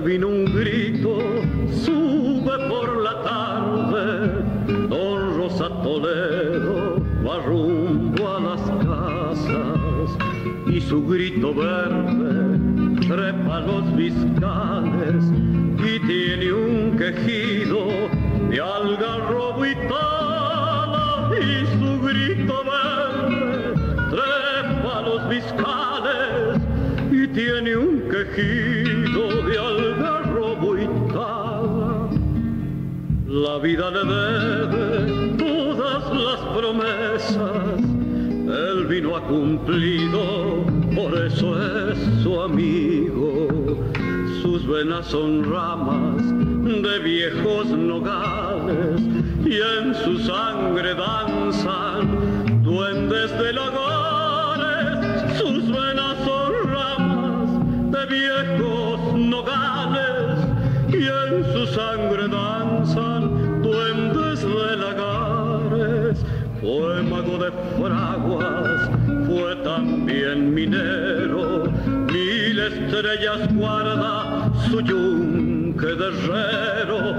Vino 0.00 0.28
un 0.28 0.44
grito 0.46 1.18
sube 1.70 2.68
por 2.68 3.02
la 3.02 3.22
tarde. 3.22 4.42
Don 4.88 5.36
Rosa 5.36 5.68
Toledo 5.82 7.00
va 7.26 7.38
rumbo 7.44 8.28
a 8.28 8.40
las 8.40 8.60
casas 8.84 10.16
y 10.66 10.80
su 10.80 11.06
grito 11.06 11.54
verde 11.54 12.58
trepa 13.06 13.60
los 13.60 13.96
viscales 13.96 15.24
y 15.78 15.98
tiene 16.06 16.52
un 16.52 16.96
quejido 16.96 17.86
de 18.50 18.60
algarrobo 18.60 19.66
y 19.66 19.74
tala 19.88 21.30
y 21.38 21.66
su 21.78 22.00
grito 22.00 22.62
verde 22.64 23.74
trepa 24.10 25.02
los 25.02 25.28
viscales 25.28 26.60
y 27.12 27.26
tiene 27.28 27.76
un 27.76 28.08
quejido 28.08 28.73
vida 33.64 33.90
le 33.90 34.04
debe 34.04 35.36
todas 35.38 36.04
las 36.12 36.40
promesas, 36.54 37.80
el 37.80 38.84
vino 38.86 39.16
ha 39.16 39.22
cumplido, 39.22 40.66
por 40.94 41.16
eso 41.16 41.56
es 41.88 41.98
su 42.22 42.42
amigo. 42.42 43.48
Sus 44.42 44.66
venas 44.66 45.06
son 45.06 45.50
ramas 45.50 46.22
de 46.82 46.98
viejos 46.98 47.68
nogales 47.68 49.00
y 49.46 49.56
en 49.56 49.94
su 49.94 50.18
sangre 50.18 50.94
danzan 50.94 52.62
duendes 52.62 53.30
de 53.38 53.58
hogares. 53.58 55.38
Sus 55.38 55.68
venas 55.68 56.18
son 56.26 56.52
ramas 56.70 57.48
de 57.92 58.06
viejos 58.14 59.14
nogales 59.14 60.38
y 60.90 61.06
en 61.06 61.44
su 61.54 61.66
sangre 61.68 62.28
danzan 62.28 63.13
Fue 66.64 67.02
de 67.38 67.52
fraguas, 67.76 68.90
fue 69.26 69.54
también 69.64 70.54
minero, 70.54 71.64
mil 72.10 72.58
estrellas 72.58 73.54
guarda 73.54 74.50
su 74.70 74.80
yunque 74.80 75.86
de 75.86 76.06
herrero, 76.08 77.16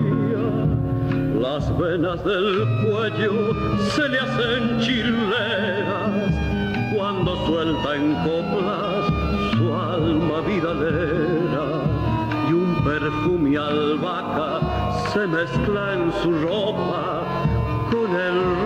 Las 1.39 1.77
venas 1.77 2.23
del 2.23 2.65
cuello 2.83 3.53
se 3.91 4.09
le 4.09 4.19
hacen 4.19 4.79
chileras 4.79 6.33
cuando 6.95 7.35
suelta 7.45 7.95
en 7.95 8.15
coplas 8.23 9.05
su 9.57 9.73
alma 9.73 10.41
vidalera 10.41 11.83
y 12.49 12.53
un 12.53 12.75
perfume 12.83 13.57
albahaca 13.57 14.59
se 15.13 15.27
mezcla 15.27 15.93
en 15.93 16.11
su 16.23 16.31
ropa 16.31 17.23
con 17.91 18.15
el 18.15 18.64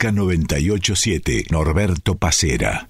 Folclórica 0.00 0.12
987, 0.12 1.46
Norberto 1.50 2.16
Pacera. 2.16 2.88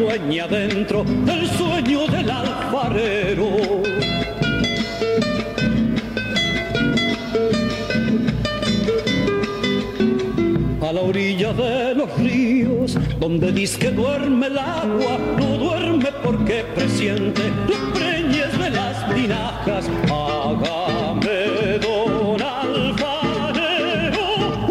Sueña 0.00 0.48
dentro 0.48 1.04
del 1.04 1.46
sueño 1.46 2.06
del 2.06 2.30
alfarero. 2.30 3.48
a 10.80 10.92
la 10.92 11.02
orilla 11.02 11.52
de 11.52 11.94
los 11.94 12.18
ríos, 12.18 12.96
donde 13.20 13.52
dice 13.52 13.78
que 13.78 13.90
duerme 13.90 14.46
el 14.46 14.58
agua, 14.58 15.18
no 15.38 15.46
duerme 15.58 16.08
porque 16.24 16.64
presiente 16.74 17.42
los 17.68 17.78
preñes 17.96 18.58
de 18.58 18.70
las 18.70 19.14
tinajas. 19.14 19.88
Hágame 20.10 21.78
don 21.78 22.42
alfarero, 22.42 24.24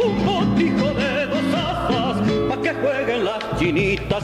un 0.03 0.25
botijo 0.25 0.87
de 1.01 1.27
dos 1.27 1.53
asas, 1.53 2.17
pa' 2.49 2.61
que 2.61 2.73
jueguen 2.73 3.23
las 3.23 3.59
chinitas 3.59 4.23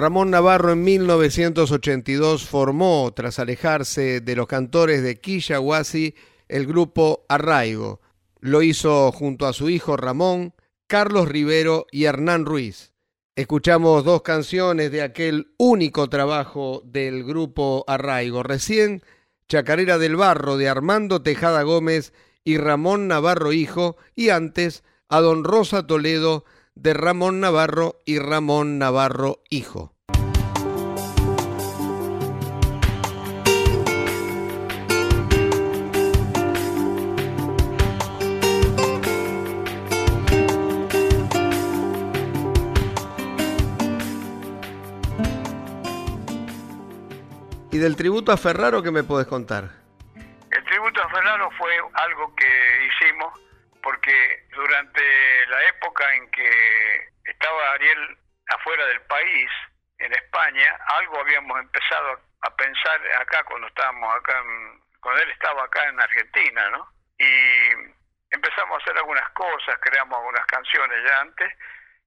Ramón 0.00 0.30
Navarro 0.30 0.72
en 0.72 0.82
1982 0.82 2.46
formó, 2.46 3.12
tras 3.14 3.38
alejarse 3.38 4.22
de 4.22 4.34
los 4.34 4.46
cantores 4.46 5.02
de 5.02 5.20
Quillahuasi, 5.20 6.14
el 6.48 6.66
grupo 6.66 7.26
Arraigo. 7.28 8.00
Lo 8.40 8.62
hizo 8.62 9.12
junto 9.12 9.46
a 9.46 9.52
su 9.52 9.68
hijo 9.68 9.98
Ramón, 9.98 10.54
Carlos 10.86 11.28
Rivero 11.28 11.86
y 11.92 12.04
Hernán 12.04 12.46
Ruiz. 12.46 12.94
Escuchamos 13.36 14.02
dos 14.02 14.22
canciones 14.22 14.90
de 14.90 15.02
aquel 15.02 15.52
único 15.58 16.08
trabajo 16.08 16.80
del 16.86 17.22
grupo 17.22 17.84
Arraigo. 17.86 18.42
Recién, 18.42 19.02
Chacarera 19.50 19.98
del 19.98 20.16
Barro 20.16 20.56
de 20.56 20.70
Armando 20.70 21.20
Tejada 21.20 21.62
Gómez 21.62 22.14
y 22.42 22.56
Ramón 22.56 23.06
Navarro 23.06 23.52
Hijo, 23.52 23.98
y 24.14 24.30
antes 24.30 24.82
a 25.10 25.20
Don 25.20 25.44
Rosa 25.44 25.86
Toledo 25.86 26.46
de 26.74 26.94
Ramón 26.94 27.40
Navarro 27.40 27.96
y 28.04 28.18
Ramón 28.18 28.78
Navarro 28.78 29.38
Hijo. 29.50 29.92
¿Y 47.72 47.78
del 47.78 47.94
tributo 47.96 48.32
a 48.32 48.36
Ferraro 48.36 48.82
qué 48.82 48.90
me 48.90 49.04
puedes 49.04 49.28
contar? 49.28 49.70
El 50.50 50.64
tributo 50.64 51.02
a 51.02 51.08
Ferraro 51.08 51.50
fue 51.56 51.70
algo 51.94 52.34
que 52.34 52.46
hicimos 52.88 53.32
porque 53.82 54.46
durante 54.50 55.46
la 55.46 55.62
época 55.68 56.14
en 56.14 56.30
que 56.30 57.08
estaba 57.24 57.72
Ariel 57.72 58.18
afuera 58.48 58.84
del 58.86 59.00
país, 59.02 59.50
en 59.98 60.12
España, 60.14 60.78
algo 60.98 61.20
habíamos 61.20 61.60
empezado 61.60 62.20
a 62.42 62.56
pensar 62.56 63.00
acá 63.20 63.44
cuando 63.44 63.66
estábamos 63.66 64.14
acá, 64.16 64.38
en- 64.38 64.80
cuando 65.00 65.22
él 65.22 65.30
estaba 65.30 65.64
acá 65.64 65.82
en 65.88 66.00
Argentina, 66.00 66.70
¿no? 66.70 66.88
Y 67.18 67.70
empezamos 68.30 68.78
a 68.78 68.82
hacer 68.82 68.96
algunas 68.96 69.28
cosas, 69.30 69.78
creamos 69.80 70.16
algunas 70.18 70.46
canciones 70.46 71.04
ya 71.06 71.20
antes, 71.20 71.52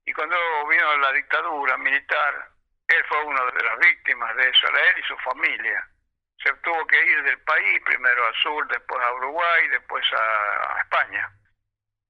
y 0.06 0.14
cuando 0.14 0.36
vino 0.68 0.98
la 0.98 1.12
dictadura 1.14 1.78
militar, 1.78 2.50
él 2.88 3.04
fue 3.08 3.24
una 3.24 3.44
de 3.46 3.64
las 3.64 3.78
víctimas 3.80 4.36
de 4.36 4.50
eso, 4.50 4.68
era 4.70 4.90
él 4.90 5.00
y 5.00 5.04
su 5.08 5.18
familia. 5.20 5.88
Se 6.44 6.52
tuvo 6.56 6.86
que 6.88 7.06
ir 7.06 7.24
del 7.24 7.40
país, 7.44 7.82
primero 7.86 8.26
al 8.26 8.36
sur, 8.36 8.68
después 8.68 9.02
a 9.06 9.14
Uruguay, 9.14 9.68
después 9.70 10.04
a, 10.14 10.80
España. 10.82 11.30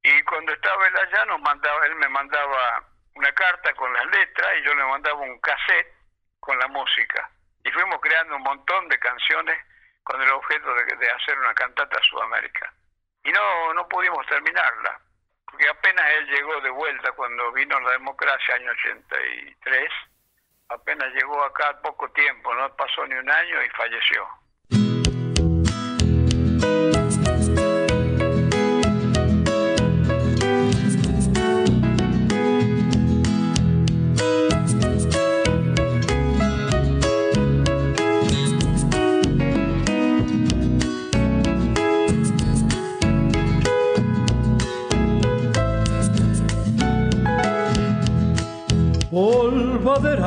Y 0.04 0.22
cuando 0.24 0.52
estaba 0.52 0.88
él 0.88 0.98
allá, 0.98 1.26
nos 1.26 1.42
mandaba, 1.42 1.86
él 1.86 1.96
me 1.96 2.10
mandaba 2.10 2.84
una 3.16 3.32
carta 3.34 3.74
con 3.74 3.92
las 3.94 4.06
letras 4.06 4.48
y 4.60 4.64
yo 4.64 4.76
le 4.76 4.84
mandaba 4.84 5.20
un 5.22 5.40
cassette 5.40 5.94
con 6.40 6.60
la 6.60 6.68
música. 6.68 7.30
Y 7.64 7.72
fuimos 7.72 8.02
creando 8.02 8.36
un 8.36 8.44
montón 8.44 8.90
de 8.90 9.00
canciones 9.00 9.58
con 10.04 10.22
el 10.22 10.30
objeto 10.32 10.74
de, 10.74 11.10
hacer 11.10 11.40
una 11.40 11.54
cantata 11.54 11.98
a 11.98 12.04
Sudamérica. 12.04 12.74
Y 13.24 13.32
no, 13.32 13.74
no 13.74 13.88
pudimos 13.88 14.26
terminarla, 14.28 15.00
porque 15.46 15.70
apenas 15.70 16.06
él 16.18 16.28
llegó 16.28 16.60
de 16.60 16.70
vuelta 16.70 17.14
cuando 17.14 17.54
vino 17.54 17.80
la 17.80 17.92
democracia, 17.92 18.56
año 18.56 18.72
83, 18.72 19.90
apenas 20.68 21.14
llegó 21.14 21.42
acá 21.44 21.80
poco 21.82 22.12
tiempo, 22.12 22.54
no 22.54 22.76
pasó 22.76 23.06
ni 23.08 23.16
un 23.16 23.32
año 23.32 23.64
y 23.64 23.70
falleció. 23.70 24.28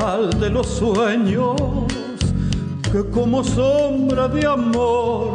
De 0.07 0.51
los 0.51 0.69
sueños 0.69 1.57
que 2.93 3.05
como 3.11 3.43
sombra 3.43 4.29
de 4.29 4.47
amor 4.47 5.35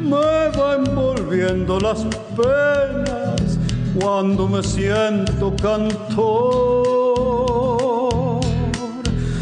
me 0.00 0.48
va 0.56 0.76
envolviendo 0.76 1.80
las 1.80 2.04
penas 2.36 3.58
cuando 3.98 4.46
me 4.46 4.62
siento 4.62 5.52
cantor. 5.60 6.84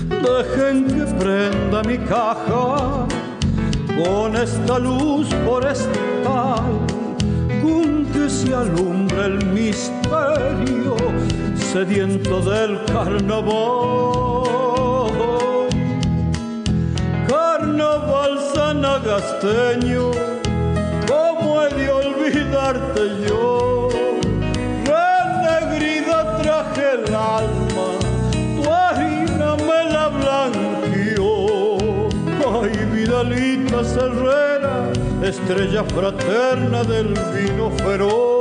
Dejen 0.09 0.87
que 0.87 1.05
prenda 1.23 1.83
mi 1.83 1.99
caja 1.99 3.07
con 4.03 4.37
esta 4.37 4.79
luz 4.79 5.29
forestal 5.45 6.63
con 7.63 8.07
que 8.07 8.31
se 8.31 8.55
alumbra 8.55 9.27
el 9.27 9.45
misterio 9.49 10.97
sediento 11.75 12.41
del 12.41 12.79
carnaval. 12.85 13.43
Carnaval 17.27 18.39
sanagasteño, 18.55 20.13
¿cómo 21.09 21.63
he 21.63 21.75
de 21.75 21.91
olvidarte 21.91 23.03
yo? 23.27 23.89
Renegrida 24.87 26.39
traje 26.43 26.85
el 26.93 27.13
alma, 27.13 27.87
tu 28.55 28.71
harina 28.71 29.57
me 29.57 29.81
la 29.95 30.07
blanqueó. 30.21 31.49
Ay, 32.55 32.73
Vidalita 32.93 33.81
Herrera, 33.81 34.93
estrella 35.25 35.83
fraterna 35.83 36.85
del 36.85 37.09
vino 37.35 37.69
feroz. 37.83 38.34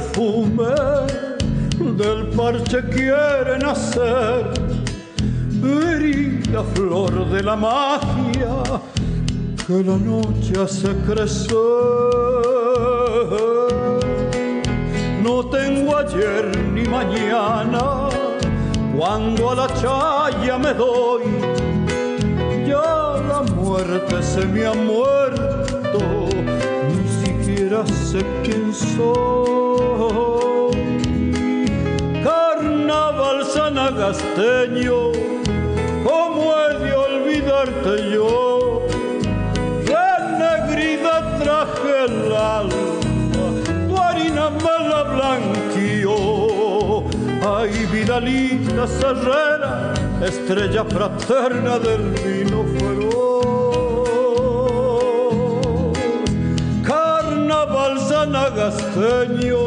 Perfume 0.00 0.74
del 1.96 2.26
parche 2.36 2.82
quiere 2.88 3.58
nacer. 3.58 4.46
la 6.52 6.64
flor 6.74 7.30
de 7.30 7.42
la 7.42 7.54
magia 7.54 8.62
que 9.66 9.84
la 9.84 9.96
noche 9.96 10.52
hace 10.60 10.88
crecer. 11.06 11.56
No 15.22 15.44
tengo 15.46 15.96
ayer 15.96 16.44
ni 16.74 16.82
mañana 16.88 18.08
cuando 18.96 19.50
a 19.50 19.54
la 19.54 19.68
chaya 19.80 20.58
me 20.58 20.74
doy. 20.74 21.22
Ya 22.66 23.14
la 23.28 23.42
muerte 23.54 24.22
se 24.22 24.44
me 24.46 24.66
ha 24.66 24.74
muerto, 24.74 26.00
ni 26.88 27.06
siquiera 27.22 27.86
sé 27.86 28.24
quién 28.42 28.74
soy. 28.74 29.39
Sanagasteño, 34.00 35.12
¿cómo 36.04 36.54
he 36.56 36.78
de 36.78 36.92
olvidarte 36.94 38.10
yo? 38.10 38.82
Renegrida 39.84 41.36
traje 41.38 42.04
el 42.06 42.32
alma, 42.32 42.86
tu 43.88 43.94
harina 43.98 44.48
me 44.50 44.76
la 44.88 45.02
blanqueó. 45.02 47.04
Ay, 47.42 47.86
Vidalita 47.92 48.86
Serrera, 48.86 49.92
estrella 50.24 50.84
fraterna 50.84 51.78
del 51.78 52.14
vino 52.24 52.64
fuego. 52.78 53.12
Carnaval 56.82 57.98
sanagasteño, 58.00 59.58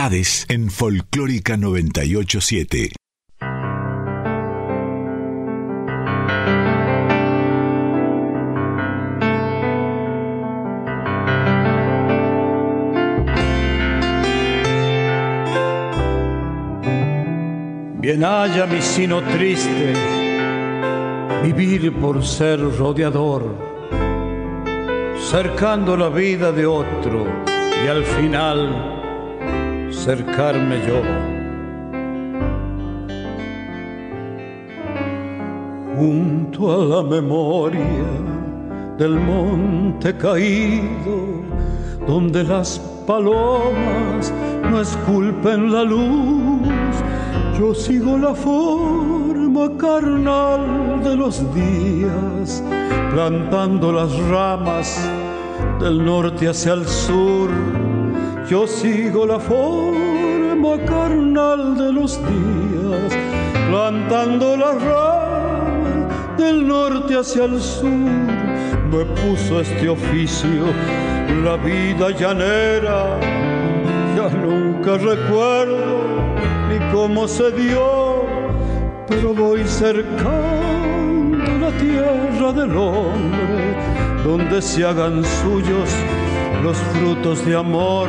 En 0.00 0.70
Folclórica 0.70 1.56
987. 1.56 2.92
Bien 17.98 18.22
haya 18.24 18.66
mi 18.66 18.80
sino 18.80 19.20
triste, 19.22 19.94
vivir 21.42 21.92
por 21.94 22.24
ser 22.24 22.60
rodeador, 22.60 23.52
cercando 25.18 25.96
la 25.96 26.08
vida 26.08 26.52
de 26.52 26.66
otro 26.66 27.26
y 27.84 27.88
al 27.88 28.04
final 28.04 28.97
cercarme 30.08 30.76
yo. 30.86 31.02
Junto 35.98 36.72
a 36.72 36.78
la 36.92 37.02
memoria 37.02 38.08
del 38.96 39.20
monte 39.20 40.16
caído, 40.16 41.42
donde 42.06 42.42
las 42.42 42.78
palomas 43.06 44.32
no 44.70 44.80
esculpen 44.80 45.70
la 45.70 45.84
luz, 45.84 46.94
yo 47.58 47.74
sigo 47.74 48.16
la 48.16 48.34
forma 48.34 49.76
carnal 49.76 51.02
de 51.04 51.16
los 51.16 51.44
días, 51.54 52.64
plantando 53.12 53.92
las 53.92 54.10
ramas 54.30 55.06
del 55.78 56.02
norte 56.02 56.48
hacia 56.48 56.72
el 56.72 56.86
sur. 56.86 57.50
Yo 58.48 58.66
sigo 58.66 59.26
la 59.26 59.38
forma 59.38 60.78
carnal 60.86 61.76
de 61.76 61.92
los 61.92 62.18
días, 62.18 63.12
plantando 63.68 64.56
las 64.56 64.82
ramas 64.82 66.38
del 66.38 66.66
norte 66.66 67.18
hacia 67.18 67.44
el 67.44 67.60
sur. 67.60 67.90
Me 68.90 69.04
puso 69.20 69.60
este 69.60 69.90
oficio 69.90 70.64
la 71.44 71.56
vida 71.56 72.08
llanera, 72.18 73.20
ya 74.16 74.30
nunca 74.30 74.96
recuerdo 74.96 75.98
ni 76.70 76.78
cómo 76.90 77.28
se 77.28 77.50
dio, 77.52 78.24
pero 79.08 79.34
voy 79.34 79.62
cercando 79.64 81.44
la 81.60 81.70
tierra 81.72 82.52
del 82.54 82.74
hombre, 82.74 83.76
donde 84.24 84.62
se 84.62 84.86
hagan 84.86 85.22
suyos 85.22 85.90
los 86.62 86.76
frutos 86.76 87.44
de 87.44 87.56
amor. 87.56 88.08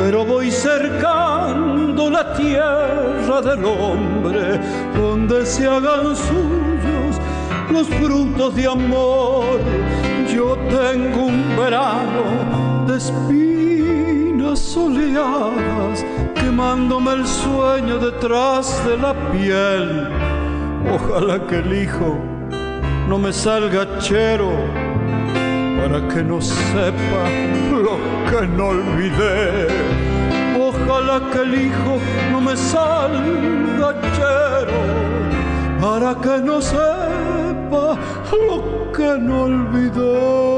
Pero 0.00 0.24
voy 0.24 0.50
cercando 0.50 2.10
la 2.10 2.34
tierra 2.34 3.40
del 3.40 3.64
hombre, 3.64 4.60
donde 4.94 5.46
se 5.46 5.66
hagan 5.66 6.14
suyos 6.14 7.20
los 7.70 7.88
frutos 7.88 8.54
de 8.54 8.66
amor. 8.66 9.60
Yo 10.34 10.56
tengo 10.68 11.26
un 11.26 11.56
verano 11.56 12.84
de 12.86 12.96
espinas 12.96 14.58
soleadas 14.58 16.04
quemándome 16.34 17.12
el 17.12 17.26
sueño 17.26 17.98
detrás 17.98 18.84
de 18.86 18.98
la 18.98 19.14
piel. 19.30 20.08
Ojalá 20.92 21.46
que 21.46 21.56
el 21.60 21.82
hijo 21.82 22.18
no 23.08 23.18
me 23.18 23.32
salga 23.32 23.98
chero 23.98 24.83
para 25.84 26.00
que 26.08 26.22
no 26.22 26.40
sepa 26.40 27.24
lo 27.70 27.96
que 28.30 28.46
no 28.46 28.68
olvidé. 28.68 29.68
Ojalá 30.58 31.20
que 31.30 31.40
el 31.40 31.54
hijo 31.66 31.98
no 32.32 32.40
me 32.40 32.56
salga 32.56 33.90
chero 34.16 34.80
para 35.82 36.14
que 36.22 36.38
no 36.42 36.62
sepa 36.62 37.98
lo 38.48 38.92
que 38.96 39.18
no 39.18 39.42
olvidé. 39.42 40.54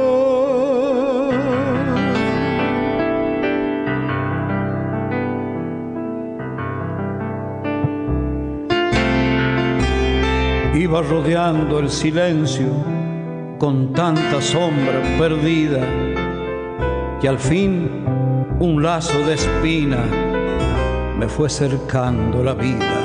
iba 10.78 11.02
rodeando 11.02 11.80
el 11.80 11.90
silencio 11.90 12.68
con 13.58 13.92
tanta 13.92 14.40
sombra 14.40 15.02
perdida 15.18 15.80
y 17.22 17.26
al 17.26 17.38
fin 17.38 17.88
un 18.58 18.82
lazo 18.82 19.18
de 19.26 19.34
espina 19.34 19.98
me 21.18 21.28
fue 21.28 21.48
cercando 21.48 22.42
la 22.42 22.54
vida. 22.54 23.02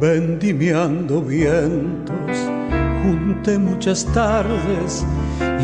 Vendimiando 0.00 1.22
vientos, 1.22 2.50
junté 3.04 3.56
muchas 3.56 4.04
tardes 4.06 5.06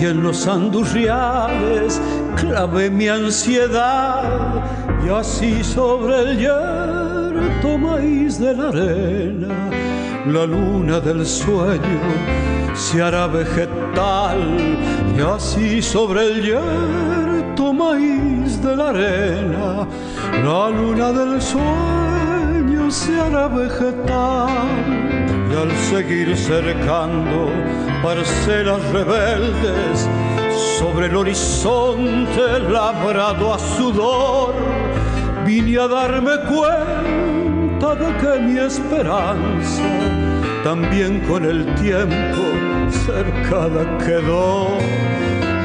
y 0.01 0.07
en 0.07 0.22
los 0.22 0.47
andurriales 0.47 2.01
clavé 2.41 2.91
mi 2.91 3.09
ansiedad 3.09 4.62
y 5.05 5.09
así 5.09 5.62
sobre 5.64 6.20
el 6.20 6.39
yerto 6.39 7.78
maíz 7.78 8.39
de 8.39 8.55
la 8.55 8.68
arena. 8.68 9.55
La 10.26 10.47
luna 10.47 11.01
del 11.01 11.26
sueño 11.26 12.01
se 12.74 13.03
hará 13.03 13.26
vegetal 13.26 14.41
y 15.16 15.20
así 15.20 15.82
sobre 15.82 16.20
el 16.26 16.43
yerto 16.43 17.72
maíz 17.72 18.62
de 18.62 18.76
la 18.76 18.89
arena. 18.91 19.89
La 20.45 20.70
luna 20.70 21.12
del 21.12 21.43
sueño 21.43 22.91
se 22.91 23.20
hará 23.20 23.49
vegetal 23.49 25.08
y 25.51 25.55
al 25.55 25.70
seguir 25.90 26.36
cercando 26.36 27.51
parcelas 28.03 28.82
rebeldes 28.92 30.09
sobre 30.78 31.07
el 31.07 31.16
horizonte 31.16 32.61
labrado 32.68 33.55
a 33.55 33.59
sudor, 33.59 34.55
vine 35.44 35.78
a 35.78 35.88
darme 35.88 36.32
cuenta 36.49 37.94
de 37.94 38.16
que 38.18 38.40
mi 38.40 38.59
esperanza 38.59 39.82
también 40.64 41.20
con 41.20 41.44
el 41.44 41.74
tiempo 41.76 42.42
cercada 43.07 43.99
quedó. 43.99 44.68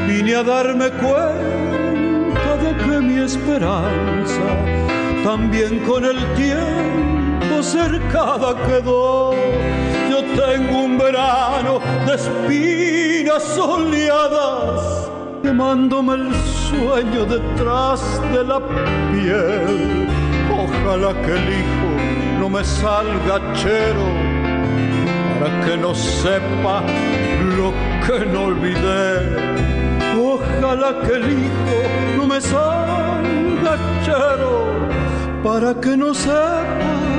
Vine 0.07 0.35
a 0.35 0.43
darme 0.43 0.89
cuenta 0.89 2.57
de 2.57 2.75
que 2.83 2.99
mi 3.01 3.19
esperanza 3.23 4.47
también 5.23 5.79
con 5.79 6.05
el 6.05 6.17
tiempo 6.35 7.12
cercada 7.63 8.55
quedó. 8.67 9.31
Yo 10.09 10.19
tengo 10.35 10.83
un 10.83 10.97
verano 10.97 11.79
de 12.05 12.13
espinas 12.15 13.43
soleadas, 13.43 15.09
quemándome 15.41 16.15
el 16.15 16.35
sueño 16.69 17.25
detrás 17.25 18.21
de 18.33 18.43
la 18.43 18.59
piel. 19.11 20.07
Ojalá 20.51 21.13
que 21.21 21.31
el 21.31 21.49
hijo 21.59 21.89
no 22.39 22.49
me 22.49 22.63
salga 22.63 23.39
chero, 23.53 24.07
para 25.39 25.65
que 25.65 25.77
no 25.77 25.95
sepa 25.95 26.83
lo 27.57 27.71
que 28.05 28.25
no 28.25 28.43
olvidé. 28.45 29.53
Ojalá 30.21 30.99
que 31.01 31.13
el 31.15 31.31
hijo 31.31 31.79
no 32.17 32.27
me 32.27 32.39
salga 32.41 33.77
chero, 34.05 34.65
para 35.43 35.73
que 35.79 35.97
no 35.97 36.13
sepa 36.13 37.12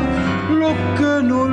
lo 0.51 0.75
que 0.97 1.23
no. 1.27 1.45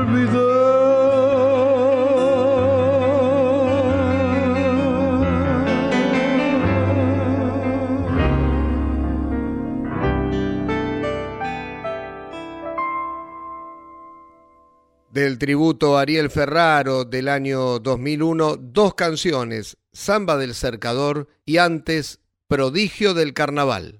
Del 15.12 15.38
tributo 15.38 15.98
a 15.98 16.02
Ariel 16.02 16.30
Ferraro 16.30 17.04
del 17.04 17.28
año 17.28 17.80
2001, 17.80 18.56
dos 18.56 18.96
canciones, 18.96 19.76
Samba 19.92 20.38
del 20.38 20.56
Cercador 20.56 21.28
y 21.46 21.58
antes 21.58 22.22
Prodigio 22.48 23.14
del 23.14 23.34
Carnaval. 23.34 24.00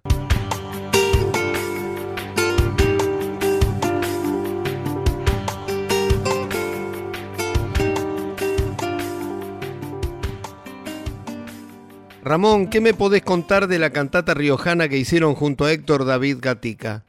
Ramón, 12.24 12.70
¿qué 12.70 12.82
me 12.82 12.94
podés 12.94 13.24
contar 13.24 13.66
de 13.66 13.80
la 13.80 13.90
cantata 13.90 14.36
riojana 14.36 14.88
que 14.88 14.96
hicieron 14.96 15.34
junto 15.34 15.66
a 15.66 15.72
Héctor 15.72 16.06
David 16.06 16.38
Gatica? 16.40 17.02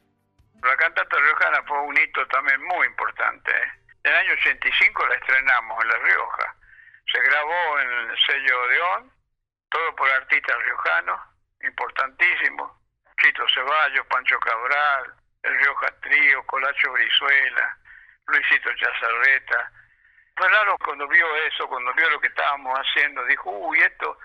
La 0.63 0.77
cantata 0.77 1.17
riojana 1.21 1.63
fue 1.69 1.79
un 1.83 1.97
hito 1.99 2.27
también 2.29 2.63
muy 2.65 2.87
importante. 2.87 3.51
¿eh? 3.51 3.71
En 4.05 4.11
el 4.11 4.17
año 4.17 4.33
85 4.33 5.07
la 5.07 5.15
estrenamos 5.17 5.83
en 5.83 5.89
La 5.89 5.99
Rioja. 5.99 6.57
Se 7.13 7.21
grabó 7.21 7.81
en 7.81 7.89
el 7.91 8.19
sello 8.25 8.63
Odeón, 8.63 9.13
todo 9.71 9.97
por 9.97 10.09
artistas 10.09 10.57
riojanos, 10.65 11.21
importantísimos. 11.63 12.73
Chito 13.21 13.45
Ceballos, 13.53 14.07
Pancho 14.07 14.41
Cabral, 14.41 15.13
El 15.43 15.59
Rioja 15.59 15.93
Trío, 16.01 16.43
Colacho 16.47 16.91
Brizuela, 16.91 17.77
Luisito 18.29 18.71
Chazarreta. 18.77 19.71
Raro 20.37 20.77
cuando 20.79 21.07
vio 21.07 21.37
eso, 21.47 21.69
cuando 21.69 21.93
vio 21.93 22.09
lo 22.09 22.21
que 22.21 22.29
estábamos 22.29 22.77
haciendo, 22.79 23.25
dijo, 23.27 23.51
uy, 23.51 23.79
esto, 23.81 24.19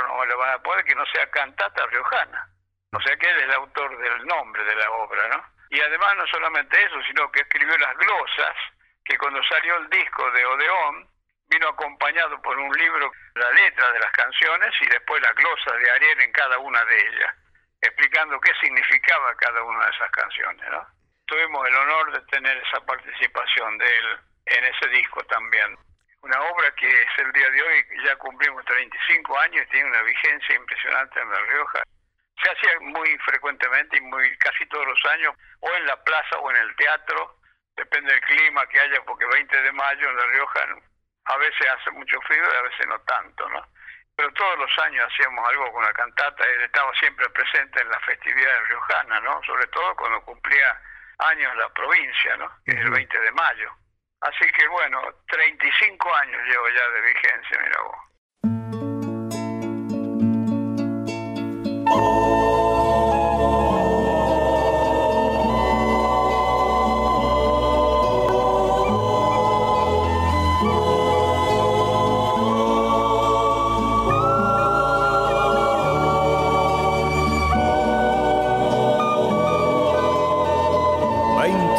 no 0.00 0.24
le 0.24 0.34
van 0.34 0.50
a 0.54 0.62
poder 0.62 0.84
que 0.84 0.94
no 0.94 1.04
sea 1.06 1.30
cantata 1.30 1.86
riojana. 1.86 2.48
O 2.92 3.00
sea 3.00 3.16
que 3.16 3.28
él 3.28 3.36
es 3.38 3.44
el 3.44 3.52
autor 3.54 3.98
del 3.98 4.26
nombre 4.26 4.64
de 4.64 4.76
la 4.76 4.90
obra, 4.90 5.28
¿no? 5.28 5.44
Y 5.70 5.80
además 5.80 6.16
no 6.16 6.26
solamente 6.26 6.82
eso, 6.82 7.02
sino 7.06 7.30
que 7.32 7.40
escribió 7.40 7.76
las 7.78 7.96
glosas, 7.96 8.56
que 9.04 9.16
cuando 9.16 9.42
salió 9.44 9.76
el 9.76 9.88
disco 9.88 10.30
de 10.32 10.44
Odeón, 10.44 11.08
vino 11.48 11.68
acompañado 11.68 12.40
por 12.42 12.58
un 12.58 12.72
libro, 12.76 13.10
la 13.34 13.50
letra 13.52 13.90
de 13.92 14.00
las 14.00 14.12
canciones 14.12 14.70
y 14.80 14.86
después 14.86 15.22
la 15.22 15.32
glosa 15.32 15.72
de 15.76 15.90
Ariel 15.90 16.20
en 16.20 16.32
cada 16.32 16.58
una 16.58 16.84
de 16.84 16.98
ellas, 16.98 17.34
explicando 17.80 18.40
qué 18.40 18.52
significaba 18.60 19.34
cada 19.36 19.62
una 19.62 19.84
de 19.86 19.90
esas 19.90 20.10
canciones, 20.10 20.70
¿no? 20.70 20.86
Tuvimos 21.26 21.66
el 21.66 21.76
honor 21.76 22.12
de 22.12 22.20
tener 22.26 22.56
esa 22.58 22.80
participación 22.84 23.78
de 23.78 23.98
él 23.98 24.18
en 24.46 24.64
ese 24.64 24.88
disco 24.88 25.22
también. 25.24 25.78
Una 26.22 26.40
obra 26.40 26.70
que 26.76 26.86
es 26.88 27.08
el 27.18 27.32
día 27.32 27.50
de 27.50 27.62
hoy, 27.62 27.86
ya 28.04 28.14
cumplimos 28.16 28.64
35 28.64 29.38
años 29.40 29.66
y 29.66 29.70
tiene 29.70 29.88
una 29.90 30.02
vigencia 30.02 30.54
impresionante 30.54 31.20
en 31.20 31.30
La 31.30 31.40
Rioja. 31.40 31.82
Se 32.42 32.50
hacía 32.50 32.80
muy 32.80 33.18
frecuentemente 33.18 33.96
y 33.96 34.00
muy 34.02 34.36
casi 34.38 34.64
todos 34.66 34.86
los 34.86 35.04
años, 35.12 35.34
o 35.60 35.70
en 35.74 35.86
la 35.86 35.96
plaza 36.04 36.38
o 36.38 36.50
en 36.50 36.56
el 36.58 36.76
teatro, 36.76 37.38
depende 37.76 38.12
del 38.12 38.20
clima 38.22 38.66
que 38.68 38.80
haya, 38.80 39.02
porque 39.04 39.26
20 39.26 39.62
de 39.62 39.72
mayo 39.72 40.08
en 40.08 40.16
La 40.16 40.26
Rioja 40.26 40.60
a 41.24 41.36
veces 41.38 41.66
hace 41.68 41.90
mucho 41.90 42.20
frío 42.22 42.42
y 42.42 42.56
a 42.56 42.62
veces 42.62 42.86
no 42.86 43.00
tanto, 43.00 43.48
¿no? 43.48 43.66
Pero 44.14 44.32
todos 44.34 44.58
los 44.58 44.78
años 44.78 45.04
hacíamos 45.10 45.48
algo 45.48 45.72
con 45.72 45.82
la 45.82 45.92
cantata, 45.92 46.44
él 46.44 46.62
estaba 46.62 46.92
siempre 47.00 47.28
presente 47.30 47.80
en 47.80 47.88
las 47.88 48.04
festividades 48.04 48.68
riojanas, 48.68 49.22
¿no? 49.22 49.42
Sobre 49.42 49.66
todo 49.68 49.96
cuando 49.96 50.22
cumplía 50.22 50.80
años 51.18 51.56
la 51.56 51.68
provincia, 51.70 52.36
¿no? 52.36 52.48
Que 52.64 52.72
es 52.72 52.78
el 52.78 52.90
20 52.90 53.18
de 53.18 53.32
mayo. 53.32 53.81
Así 54.22 54.46
que 54.56 54.68
bueno, 54.68 55.00
35 55.28 56.14
años 56.14 56.40
llevo 56.46 56.68
ya 56.68 56.88
de 56.90 57.00
vigencia, 57.02 57.58
mira 57.60 57.82
vos. 57.82 58.12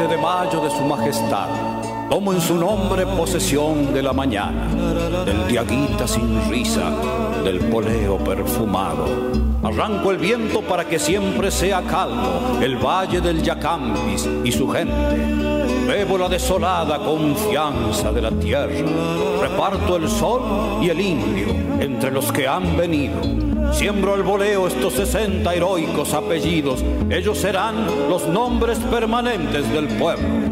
de 0.07 0.17
mayo 0.17 0.59
de 0.59 0.69
su 0.69 0.83
majestad. 0.83 1.62
Tomo 2.13 2.31
en 2.31 2.41
su 2.41 2.53
nombre 2.53 3.07
posesión 3.07 3.91
de 3.91 4.03
la 4.03 4.13
mañana, 4.13 4.67
del 5.25 5.47
diaguita 5.47 6.07
sin 6.07 6.47
risa, 6.47 6.91
del 7.43 7.57
poleo 7.57 8.19
perfumado. 8.19 9.07
Arranco 9.63 10.11
el 10.11 10.19
viento 10.19 10.61
para 10.61 10.85
que 10.87 10.99
siempre 10.99 11.49
sea 11.49 11.81
calmo 11.81 12.59
el 12.61 12.75
valle 12.75 13.19
del 13.19 13.41
Yacambis 13.41 14.29
y 14.43 14.51
su 14.51 14.69
gente. 14.69 14.93
Bebo 15.87 16.19
la 16.19 16.29
desolada 16.29 16.99
confianza 16.99 18.11
de 18.11 18.21
la 18.21 18.29
tierra. 18.29 18.75
Reparto 19.41 19.95
el 19.95 20.07
sol 20.07 20.83
y 20.83 20.89
el 20.89 21.01
indio 21.01 21.47
entre 21.79 22.11
los 22.11 22.31
que 22.31 22.47
han 22.47 22.77
venido. 22.77 23.19
Siembro 23.73 24.13
al 24.13 24.21
voleo 24.21 24.67
estos 24.67 24.93
60 24.93 25.51
heroicos 25.51 26.13
apellidos. 26.13 26.85
Ellos 27.09 27.39
serán 27.39 27.87
los 28.07 28.27
nombres 28.27 28.77
permanentes 28.77 29.67
del 29.73 29.87
pueblo. 29.87 30.42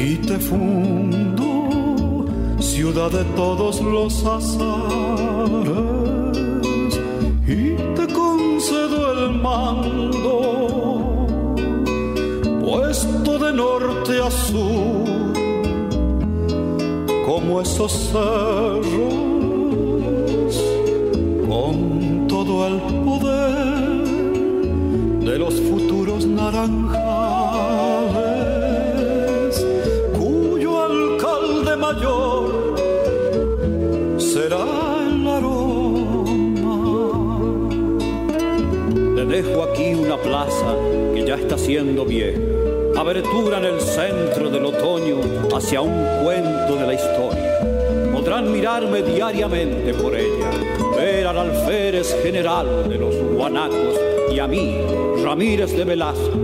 Y 0.00 0.16
te 0.16 0.38
fundo, 0.38 2.26
ciudad 2.60 3.10
de 3.10 3.24
todos 3.34 3.80
los 3.80 4.24
azares, 4.24 4.68
y 7.46 7.74
te 7.96 8.06
concedo 8.12 9.12
el 9.12 9.30
mando, 9.40 11.26
puesto 12.64 13.38
de 13.38 13.52
norte 13.52 14.20
a 14.22 14.30
sur, 14.30 15.32
como 17.26 17.60
esos 17.60 17.92
cerros, 18.12 19.14
con 21.48 22.26
todo 22.28 22.66
el 22.68 22.80
poder 23.04 23.98
de 25.24 25.38
los 25.38 25.54
futuros 25.60 26.24
naranjales, 26.26 27.17
será 34.18 34.64
el 35.08 35.26
aroma. 35.26 36.24
Te 39.16 39.24
dejo 39.24 39.62
aquí 39.62 39.94
una 39.94 40.18
plaza 40.18 40.74
que 41.14 41.24
ya 41.26 41.36
está 41.36 41.56
siendo 41.56 42.04
vieja. 42.04 42.38
Abertura 42.96 43.58
en 43.58 43.64
el 43.64 43.80
centro 43.80 44.50
del 44.50 44.66
otoño 44.66 45.20
hacia 45.56 45.80
un 45.80 46.24
cuento 46.24 46.76
de 46.76 46.86
la 46.86 46.94
historia. 46.94 47.58
Podrán 48.12 48.52
mirarme 48.52 49.02
diariamente 49.02 49.94
por 49.94 50.14
ella, 50.14 50.50
ver 50.96 51.26
al 51.26 51.38
alférez 51.38 52.14
general 52.22 52.88
de 52.88 52.98
los 52.98 53.14
guanacos 53.34 53.98
y 54.30 54.38
a 54.40 54.46
mí, 54.46 54.76
Ramírez 55.22 55.74
de 55.74 55.84
Velasco, 55.84 56.36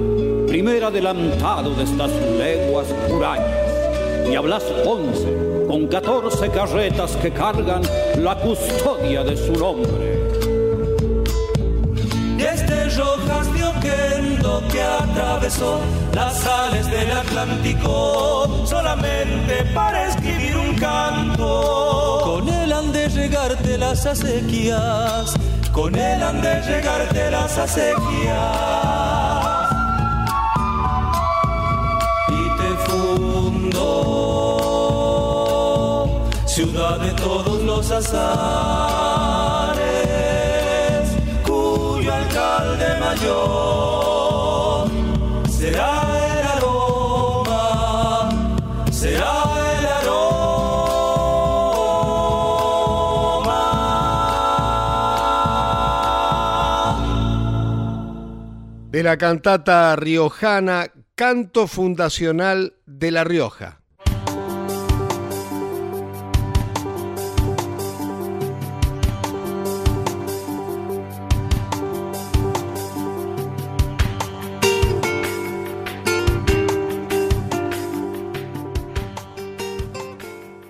primer 0.47 0.84
adelantado 0.84 1.74
de 1.74 1.82
estas 1.82 2.11
leguas 2.38 2.86
hurañas, 3.11 3.54
y 4.31 4.35
a 4.35 4.41
Blas 4.41 4.62
Ponce, 4.85 5.66
con 5.68 5.87
14 5.87 6.51
carretas 6.51 7.16
que 7.16 7.31
cargan 7.31 7.83
la 8.18 8.37
custodia 8.37 9.22
de 9.22 9.37
su 9.37 9.53
nombre. 9.53 10.25
Desde 12.37 12.91
Rojas 12.97 13.53
de 13.53 13.64
Oquendo 13.64 14.62
que 14.70 14.83
atravesó 14.83 15.81
las 16.14 16.39
sales 16.39 16.91
del 16.91 17.11
Atlántico 17.11 18.66
solamente 18.66 19.64
para 19.75 20.09
escribir 20.09 20.57
un 20.57 20.75
canto. 20.77 22.20
Con 22.25 22.49
él 22.49 22.72
han 22.72 22.93
de 22.93 23.09
llegarte 23.09 23.79
las 23.79 24.07
acequias, 24.07 25.35
con 25.72 25.95
él 25.95 26.22
han 26.22 26.41
de 26.41 26.61
llegarte 26.62 27.31
las 27.31 27.59
acequias. 27.59 29.24
Ciudad 36.55 37.01
de 37.01 37.11
todos 37.15 37.61
los 37.65 37.91
azares, 37.91 38.15
cuyo 41.43 42.15
alcalde 42.15 43.01
mayor 43.01 44.89
será 45.51 46.01
el 46.31 46.47
aroma, 46.47 48.31
será 48.93 49.43
el 49.81 49.87
aroma. 49.99 50.45
De 58.93 59.03
la 59.03 59.19
cantata 59.19 59.97
riojana 59.97 60.87
Canto 61.17 61.67
Fundacional 61.67 62.75
de 62.87 63.11
La 63.11 63.25
Rioja. 63.25 63.81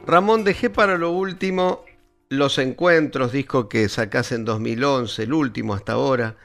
Ramón, 0.06 0.44
dejé 0.44 0.68
para 0.70 0.96
lo 0.96 1.10
último 1.10 1.84
Los 2.28 2.58
Encuentros, 2.58 3.32
disco 3.32 3.68
que 3.68 3.88
sacás 3.88 4.32
en 4.32 4.44
2011, 4.44 5.22
el 5.22 5.32
último 5.32 5.74
hasta 5.74 5.92
ahora. 5.92 6.36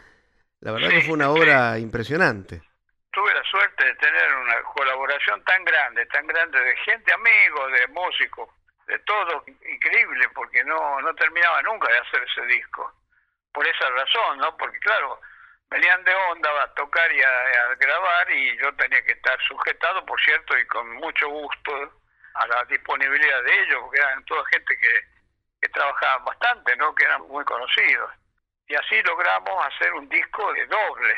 La 0.61 0.71
verdad 0.71 0.89
que 0.89 1.01
fue 1.01 1.13
una 1.13 1.29
obra 1.29 1.77
impresionante. 1.79 2.61
Tuve 3.11 3.33
la 3.33 3.43
suerte 3.43 3.85
de 3.85 3.95
tener 3.95 4.33
una 4.35 4.61
colaboración 4.63 5.43
tan 5.43 5.63
grande, 5.65 6.05
tan 6.07 6.25
grande 6.27 6.59
de 6.59 6.75
gente, 6.77 7.11
amigos, 7.13 7.71
de 7.71 7.87
músicos, 7.87 8.49
de 8.87 8.99
todo, 8.99 9.43
increíble, 9.47 10.27
porque 10.35 10.63
no, 10.63 11.01
no 11.01 11.13
terminaba 11.15 11.61
nunca 11.63 11.91
de 11.91 11.99
hacer 11.99 12.23
ese 12.23 12.45
disco. 12.47 12.93
Por 13.51 13.67
esa 13.67 13.89
razón, 13.89 14.37
¿no? 14.37 14.55
Porque 14.57 14.79
claro, 14.79 15.19
venían 15.69 16.03
de 16.03 16.13
onda 16.31 16.49
a 16.63 16.73
tocar 16.75 17.11
y 17.11 17.21
a 17.21 17.75
grabar 17.79 18.31
y 18.31 18.57
yo 18.57 18.73
tenía 18.75 19.03
que 19.03 19.13
estar 19.13 19.37
sujetado, 19.47 20.05
por 20.05 20.19
cierto, 20.21 20.57
y 20.57 20.65
con 20.67 20.89
mucho 20.95 21.27
gusto 21.29 21.98
a 22.33 22.47
la 22.47 22.63
disponibilidad 22.65 23.43
de 23.43 23.63
ellos, 23.63 23.79
porque 23.81 23.99
eran 23.99 24.23
toda 24.25 24.43
gente 24.51 24.77
que, 24.77 25.69
trabajaban 25.73 26.25
bastante, 26.25 26.75
¿no? 26.77 26.95
que 26.95 27.03
eran 27.03 27.21
muy 27.27 27.43
conocidos. 27.45 28.09
Y 28.67 28.75
así 28.75 29.01
logramos 29.03 29.65
hacer 29.67 29.93
un 29.93 30.07
disco 30.07 30.53
de 30.53 30.65
doble, 30.67 31.15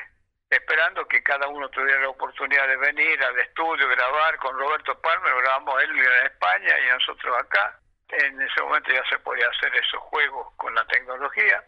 esperando 0.50 1.08
que 1.08 1.24
cada 1.24 1.48
uno 1.48 1.70
tuviera 1.70 2.02
la 2.02 2.10
oportunidad 2.10 2.68
de 2.68 2.78
venir 2.78 3.24
al 3.24 3.38
estudio, 3.40 3.88
grabar 3.88 4.38
con 4.38 4.58
Roberto 4.58 5.00
Palmer, 5.00 5.34
grabamos 5.42 5.84
él 5.84 5.92
en 5.92 6.26
España 6.26 6.80
y 6.80 6.90
nosotros 6.90 7.38
acá. 7.40 7.80
En 8.10 8.42
ese 8.42 8.62
momento 8.62 8.92
ya 8.92 9.04
se 9.10 9.18
podía 9.20 9.48
hacer 9.48 9.74
esos 9.76 10.00
juegos 10.02 10.48
con 10.58 10.76
la 10.76 10.86
tecnología. 10.88 11.64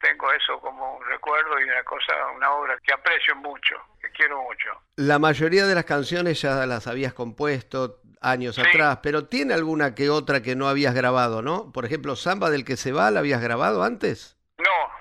Tengo 0.00 0.32
eso 0.32 0.60
como 0.60 0.96
un 0.96 1.06
recuerdo 1.06 1.58
y 1.58 1.64
una 1.64 1.82
cosa, 1.82 2.14
una 2.36 2.52
obra 2.52 2.78
que 2.84 2.92
aprecio 2.92 3.34
mucho, 3.34 3.76
que 4.00 4.08
quiero 4.12 4.40
mucho. 4.42 4.70
La 4.94 5.18
mayoría 5.18 5.66
de 5.66 5.74
las 5.74 5.84
canciones 5.84 6.40
ya 6.40 6.66
las 6.66 6.86
habías 6.86 7.14
compuesto, 7.14 8.00
años 8.20 8.58
atrás, 8.58 8.98
pero 9.02 9.26
tiene 9.26 9.54
alguna 9.54 9.94
que 9.94 10.10
otra 10.10 10.42
que 10.42 10.56
no 10.56 10.68
habías 10.68 10.94
grabado, 10.94 11.42
¿no? 11.42 11.72
Por 11.72 11.84
ejemplo, 11.84 12.16
Samba 12.16 12.50
del 12.50 12.64
que 12.64 12.76
se 12.76 12.92
va, 12.92 13.10
¿la 13.10 13.20
habías 13.20 13.40
grabado 13.40 13.82
antes? 13.82 14.36
No, 14.58 14.92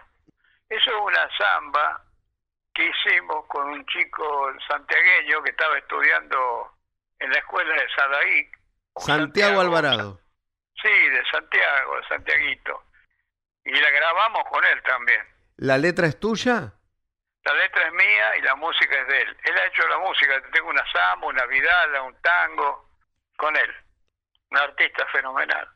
eso 0.70 0.90
es 0.90 1.02
una 1.04 1.30
samba 1.38 2.04
que 2.74 2.86
hicimos 2.86 3.46
con 3.48 3.68
un 3.70 3.86
chico 3.88 4.52
santiagueño 4.68 5.42
que 5.44 5.50
estaba 5.52 5.78
estudiando 5.78 6.72
en 7.20 7.32
la 7.32 7.40
escuela 7.40 7.74
de 7.74 7.90
Sadaí. 7.96 8.52
Santiago, 8.98 9.62
Alvarado. 9.62 10.20
Sí, 10.82 11.10
de 11.10 11.24
Santiago, 11.32 11.98
de 11.98 12.08
Santiaguito. 12.08 12.84
Y 13.66 13.72
la 13.72 13.90
grabamos 13.90 14.44
con 14.52 14.64
él 14.64 14.82
también. 14.84 15.22
¿La 15.58 15.78
letra 15.78 16.08
es 16.08 16.20
tuya? 16.20 16.74
La 17.44 17.54
letra 17.54 17.88
es 17.88 17.94
mía 17.94 18.38
y 18.38 18.42
la 18.42 18.56
música 18.56 19.02
es 19.02 19.08
de 19.08 19.22
él. 19.22 19.38
Él 19.44 19.58
ha 19.58 19.66
hecho 19.66 19.88
la 19.88 19.98
música. 20.00 20.42
Tengo 20.52 20.70
una 20.70 20.86
samba, 20.92 21.28
una 21.28 21.46
vidala, 21.46 22.04
un 22.04 22.16
tango 22.22 22.87
con 23.38 23.56
él. 23.56 23.70
Un 24.52 24.58
artista 24.58 25.06
fenomenal. 25.12 25.68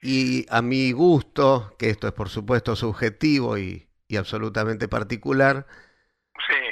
Y 0.00 0.46
a 0.50 0.62
mi 0.62 0.92
gusto, 0.92 1.76
que 1.78 1.90
esto 1.90 2.08
es 2.08 2.12
por 2.12 2.28
supuesto 2.28 2.74
subjetivo 2.74 3.58
y, 3.58 3.88
absolutamente 4.18 4.88
particular, 4.88 5.66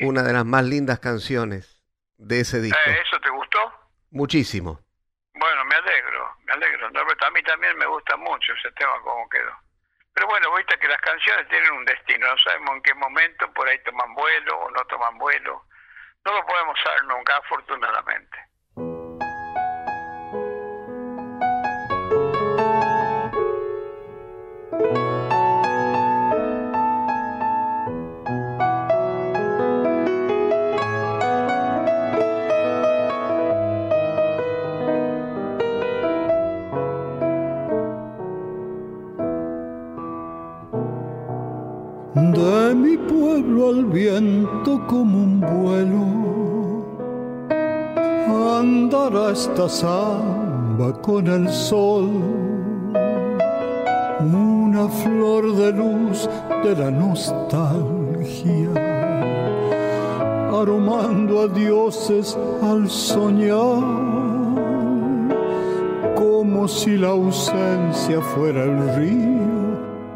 una 0.02 0.22
de 0.22 0.32
las 0.32 0.44
más 0.44 0.64
lindas 0.64 0.98
canciones 0.98 1.82
de 2.18 2.40
ese 2.40 2.60
disco. 2.60 2.78
Eh, 2.86 3.00
¿Eso 3.00 3.18
te 3.20 3.30
gustó? 3.30 3.58
Muchísimo. 4.10 4.80
Bueno, 5.34 5.64
me 5.64 5.74
alegro, 5.74 6.36
me 6.44 6.52
alegro. 6.52 6.86
a 6.86 7.30
mí 7.30 7.42
también 7.44 7.78
me 7.78 7.86
gusta 7.86 8.16
mucho 8.16 8.52
ese 8.52 8.70
tema 8.72 9.00
como 9.02 9.28
quedó. 9.30 9.56
Pero 10.12 10.26
bueno, 10.26 10.54
viste 10.56 10.78
que 10.78 10.88
las 10.88 11.00
canciones 11.00 11.48
tienen 11.48 11.70
un 11.72 11.84
destino, 11.84 12.26
no 12.26 12.36
sabemos 12.38 12.76
en 12.76 12.82
qué 12.82 12.94
momento 12.94 13.50
por 13.54 13.68
ahí 13.68 13.78
toman 13.84 14.12
vuelo 14.14 14.58
o 14.58 14.70
no 14.70 14.84
toman 14.86 15.16
vuelo. 15.18 15.64
No 16.24 16.32
lo 16.34 16.44
podemos 16.44 16.78
saber 16.84 17.04
nunca, 17.04 17.36
afortunadamente. 17.36 18.49
Mi 42.80 42.96
pueblo 42.96 43.68
al 43.68 43.84
viento 43.84 44.80
como 44.86 45.18
un 45.18 45.40
vuelo. 45.40 46.06
Andará 48.58 49.32
esta 49.32 49.68
samba 49.68 50.92
con 51.02 51.26
el 51.26 51.48
sol, 51.48 52.08
una 54.20 54.88
flor 54.88 55.54
de 55.56 55.72
luz 55.72 56.28
de 56.64 56.76
la 56.76 56.90
nostalgia, 56.90 58.70
aromando 60.52 61.42
a 61.42 61.48
dioses 61.48 62.38
al 62.62 62.88
soñar, 62.88 63.82
como 66.16 66.68
si 66.68 66.96
la 66.96 67.08
ausencia 67.08 68.20
fuera 68.20 68.64
el 68.64 68.94
río 68.96 69.39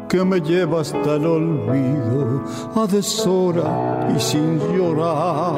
que 0.07 0.23
me 0.23 0.39
lleva 0.39 0.81
hasta 0.81 1.15
el 1.15 1.25
olvido 1.25 2.43
a 2.75 2.85
deshora 2.87 4.07
y 4.15 4.19
sin 4.19 4.59
llorar. 4.59 5.55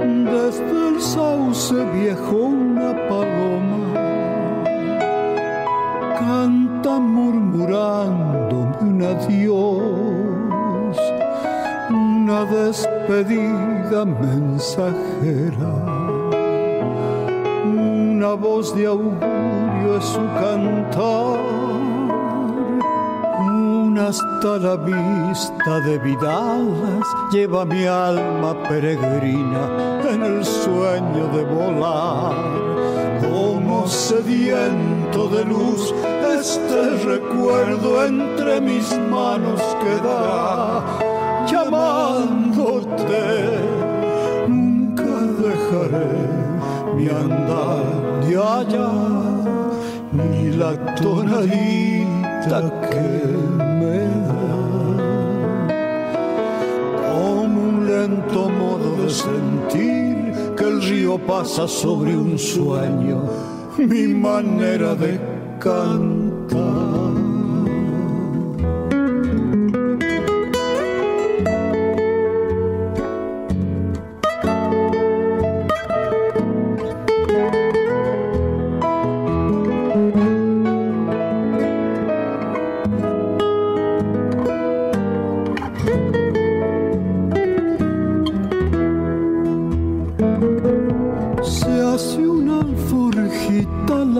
Desde 0.00 0.88
el 0.88 1.00
sauce 1.00 1.74
viejo 1.92 2.36
una 2.36 2.92
paloma 3.08 3.78
canta 6.18 6.98
murmurándome 6.98 8.76
un 8.80 9.02
adiós, 9.02 10.96
una 11.90 12.44
despedida 12.44 14.04
mensajera, 14.04 15.74
una 17.64 18.34
voz 18.34 18.74
de 18.74 18.86
augurio 18.86 19.98
es 19.98 20.04
su 20.04 20.20
cantar 20.40 21.53
hasta 24.04 24.58
la 24.58 24.76
vista 24.76 25.80
de 25.80 25.98
vidalas 25.98 27.06
lleva 27.32 27.64
mi 27.64 27.86
alma 27.86 28.54
peregrina 28.68 30.02
en 30.10 30.22
el 30.22 30.44
sueño 30.44 31.26
de 31.34 31.44
volar. 31.44 32.34
Como 33.22 33.86
sediento 33.88 35.28
de 35.28 35.44
luz, 35.46 35.94
este 36.38 36.90
recuerdo 37.04 38.04
entre 38.04 38.60
mis 38.60 38.86
manos 39.10 39.60
quedará 39.82 40.84
llamándote. 41.46 43.22
Nunca 44.48 45.14
dejaré 45.48 46.10
mi 46.94 47.08
andar 47.08 47.84
de 48.26 48.36
allá, 48.36 48.92
ni 50.12 50.50
la 50.50 50.72
tonadita 50.96 52.60
que 52.90 53.43
modo 58.34 59.02
de 59.02 59.10
sentir 59.10 60.32
que 60.56 60.64
el 60.64 60.82
río 60.82 61.18
pasa 61.18 61.68
sobre 61.68 62.16
un 62.16 62.38
sueño, 62.38 63.22
mi 63.78 64.08
manera 64.08 64.94
de 64.94 65.18
cantar. 65.58 66.23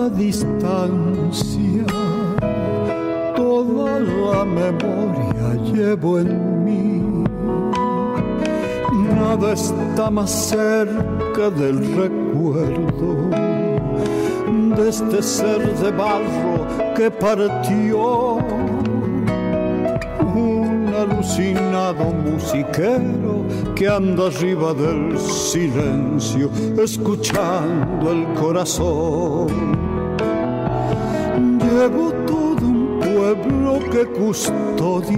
la 0.05 0.17
distancia, 0.17 1.85
toda 3.35 3.99
la 3.99 4.45
memoria 4.45 5.63
llevo 5.73 6.19
en 6.19 6.63
mí. 6.63 7.23
Nada 9.15 9.53
está 9.53 10.11
más 10.11 10.29
cerca 10.29 11.49
del 11.49 11.77
recuerdo 11.95 13.29
de 14.75 14.89
este 14.89 15.23
ser 15.23 15.75
de 15.79 15.91
barro 15.91 16.67
que 16.95 17.09
partió. 17.09 18.37
Un 20.35 20.93
alucinado 20.95 22.05
musiquero 22.11 23.45
que 23.75 23.87
anda 23.87 24.27
arriba 24.27 24.73
del 24.73 25.17
silencio, 25.17 26.49
escuchando 26.77 28.11
el 28.11 28.25
corazón. 28.33 29.84
Llevo 31.77 32.09
todo 32.25 32.65
un 32.65 32.99
pueblo 33.01 33.79
que 33.91 34.05
custodia 34.05 35.17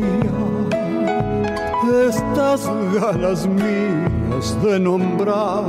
estas 2.10 2.68
ganas 2.96 3.48
mías 3.48 4.58
de 4.64 4.80
nombrar 4.80 5.66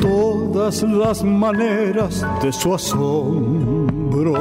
todas 0.00 0.82
las 0.82 1.22
maneras 1.22 2.26
de 2.42 2.52
su 2.52 2.74
asombro, 2.74 4.34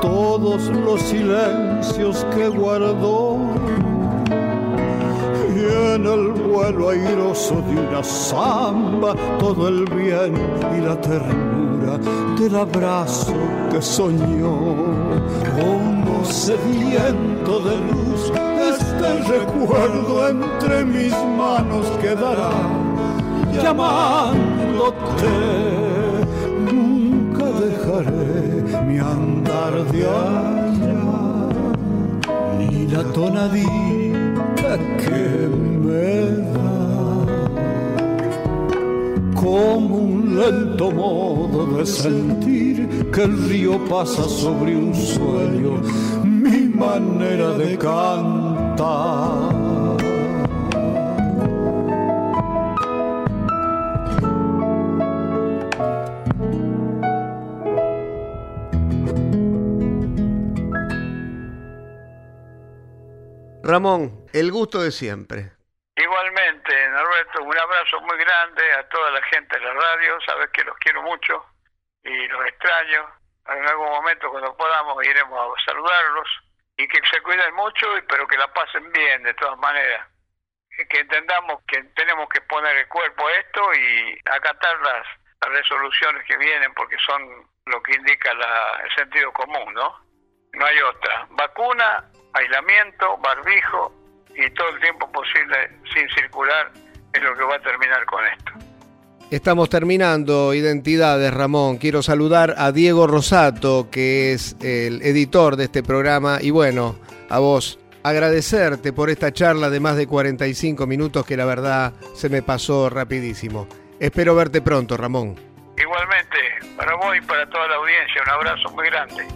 todos 0.00 0.68
los 0.68 1.02
silencios 1.02 2.24
que 2.36 2.48
guardó. 2.50 3.36
Y 5.56 5.94
en 5.94 6.06
el 6.06 6.28
vuelo 6.28 6.90
airoso 6.90 7.56
de 7.62 7.80
una 7.80 8.04
samba 8.04 9.16
todo 9.40 9.66
el 9.66 9.86
bien 9.86 10.34
y 10.78 10.80
la 10.80 11.00
ternura 11.00 11.51
del 12.42 12.56
abrazo 12.56 13.34
que 13.70 13.80
soñó. 13.80 14.74
Como 15.56 16.24
sediento 16.24 17.60
de 17.60 17.76
luz 17.90 18.32
este 18.74 19.08
recuerdo 19.34 20.28
entre 20.28 20.84
mis 20.84 21.12
manos 21.38 21.86
quedará 22.00 22.50
llamándote. 23.62 25.34
Nunca 26.72 27.44
dejaré 27.66 28.84
mi 28.86 28.98
andar 28.98 29.74
de 29.92 30.00
allá 30.04 31.02
ni 32.58 32.86
la 32.88 33.04
tonadita 33.12 34.78
que 34.98 35.48
me 35.84 36.41
como 39.42 39.96
un 39.96 40.36
lento 40.38 40.92
modo 40.92 41.76
de 41.76 41.84
sentir 41.84 43.10
que 43.10 43.22
el 43.22 43.48
río 43.48 43.84
pasa 43.86 44.22
sobre 44.22 44.76
un 44.76 44.94
sueño, 44.94 45.82
mi 46.24 46.68
manera 46.68 47.50
de 47.58 47.76
cantar. 47.76 49.52
Ramón, 63.64 64.26
el 64.32 64.52
gusto 64.52 64.82
de 64.82 64.92
siempre. 64.92 65.61
Igualmente, 66.32 66.88
Norberto, 66.88 67.42
un 67.42 67.58
abrazo 67.58 68.00
muy 68.00 68.16
grande 68.16 68.72
a 68.72 68.88
toda 68.88 69.10
la 69.10 69.22
gente 69.24 69.58
de 69.58 69.66
la 69.66 69.74
radio, 69.74 70.18
sabes 70.22 70.48
que 70.50 70.64
los 70.64 70.74
quiero 70.78 71.02
mucho 71.02 71.44
y 72.02 72.26
los 72.28 72.46
extraño. 72.46 73.06
En 73.48 73.68
algún 73.68 73.90
momento 73.90 74.30
cuando 74.30 74.56
podamos 74.56 75.04
iremos 75.04 75.38
a 75.38 75.64
saludarlos 75.66 76.28
y 76.78 76.88
que 76.88 77.00
se 77.12 77.20
cuiden 77.20 77.54
mucho, 77.54 77.86
pero 78.08 78.26
que 78.26 78.38
la 78.38 78.50
pasen 78.50 78.90
bien 78.92 79.22
de 79.24 79.34
todas 79.34 79.58
maneras. 79.58 80.08
Que 80.88 81.00
entendamos 81.00 81.60
que 81.66 81.82
tenemos 81.96 82.26
que 82.30 82.40
poner 82.42 82.76
el 82.76 82.88
cuerpo 82.88 83.28
a 83.28 83.32
esto 83.32 83.74
y 83.74 84.18
acatar 84.24 84.80
las, 84.80 85.06
resoluciones 85.52 86.24
que 86.24 86.36
vienen 86.38 86.72
porque 86.72 86.96
son 87.04 87.20
lo 87.66 87.82
que 87.82 87.96
indica 87.96 88.30
el 88.30 88.94
sentido 88.94 89.32
común, 89.32 89.74
¿no? 89.74 90.00
No 90.52 90.64
hay 90.64 90.80
otra. 90.80 91.26
Vacuna, 91.30 92.04
aislamiento, 92.32 93.18
barbijo 93.18 94.01
y 94.36 94.50
todo 94.54 94.68
el 94.70 94.80
tiempo 94.80 95.10
posible 95.10 95.56
sin 95.94 96.08
circular 96.10 96.72
es 97.12 97.22
lo 97.22 97.36
que 97.36 97.44
va 97.44 97.56
a 97.56 97.60
terminar 97.60 98.04
con 98.06 98.24
esto. 98.26 98.52
Estamos 99.30 99.70
terminando 99.70 100.52
Identidades, 100.52 101.32
Ramón. 101.32 101.78
Quiero 101.78 102.02
saludar 102.02 102.54
a 102.58 102.70
Diego 102.70 103.06
Rosato, 103.06 103.88
que 103.90 104.34
es 104.34 104.56
el 104.60 105.00
editor 105.00 105.56
de 105.56 105.64
este 105.64 105.82
programa. 105.82 106.38
Y 106.42 106.50
bueno, 106.50 106.96
a 107.30 107.38
vos, 107.38 107.78
agradecerte 108.02 108.92
por 108.92 109.08
esta 109.08 109.32
charla 109.32 109.70
de 109.70 109.80
más 109.80 109.96
de 109.96 110.06
45 110.06 110.86
minutos 110.86 111.24
que 111.24 111.38
la 111.38 111.46
verdad 111.46 111.94
se 112.14 112.28
me 112.28 112.42
pasó 112.42 112.90
rapidísimo. 112.90 113.66
Espero 113.98 114.34
verte 114.34 114.60
pronto, 114.60 114.98
Ramón. 114.98 115.34
Igualmente, 115.78 116.36
para 116.76 116.94
vos 116.96 117.16
y 117.16 117.20
para 117.22 117.48
toda 117.48 117.68
la 117.68 117.76
audiencia, 117.76 118.22
un 118.24 118.30
abrazo 118.30 118.70
muy 118.70 118.86
grande. 118.86 119.26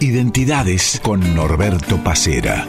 Identidades 0.00 1.00
con 1.02 1.34
Norberto 1.34 2.02
Pacera. 2.02 2.66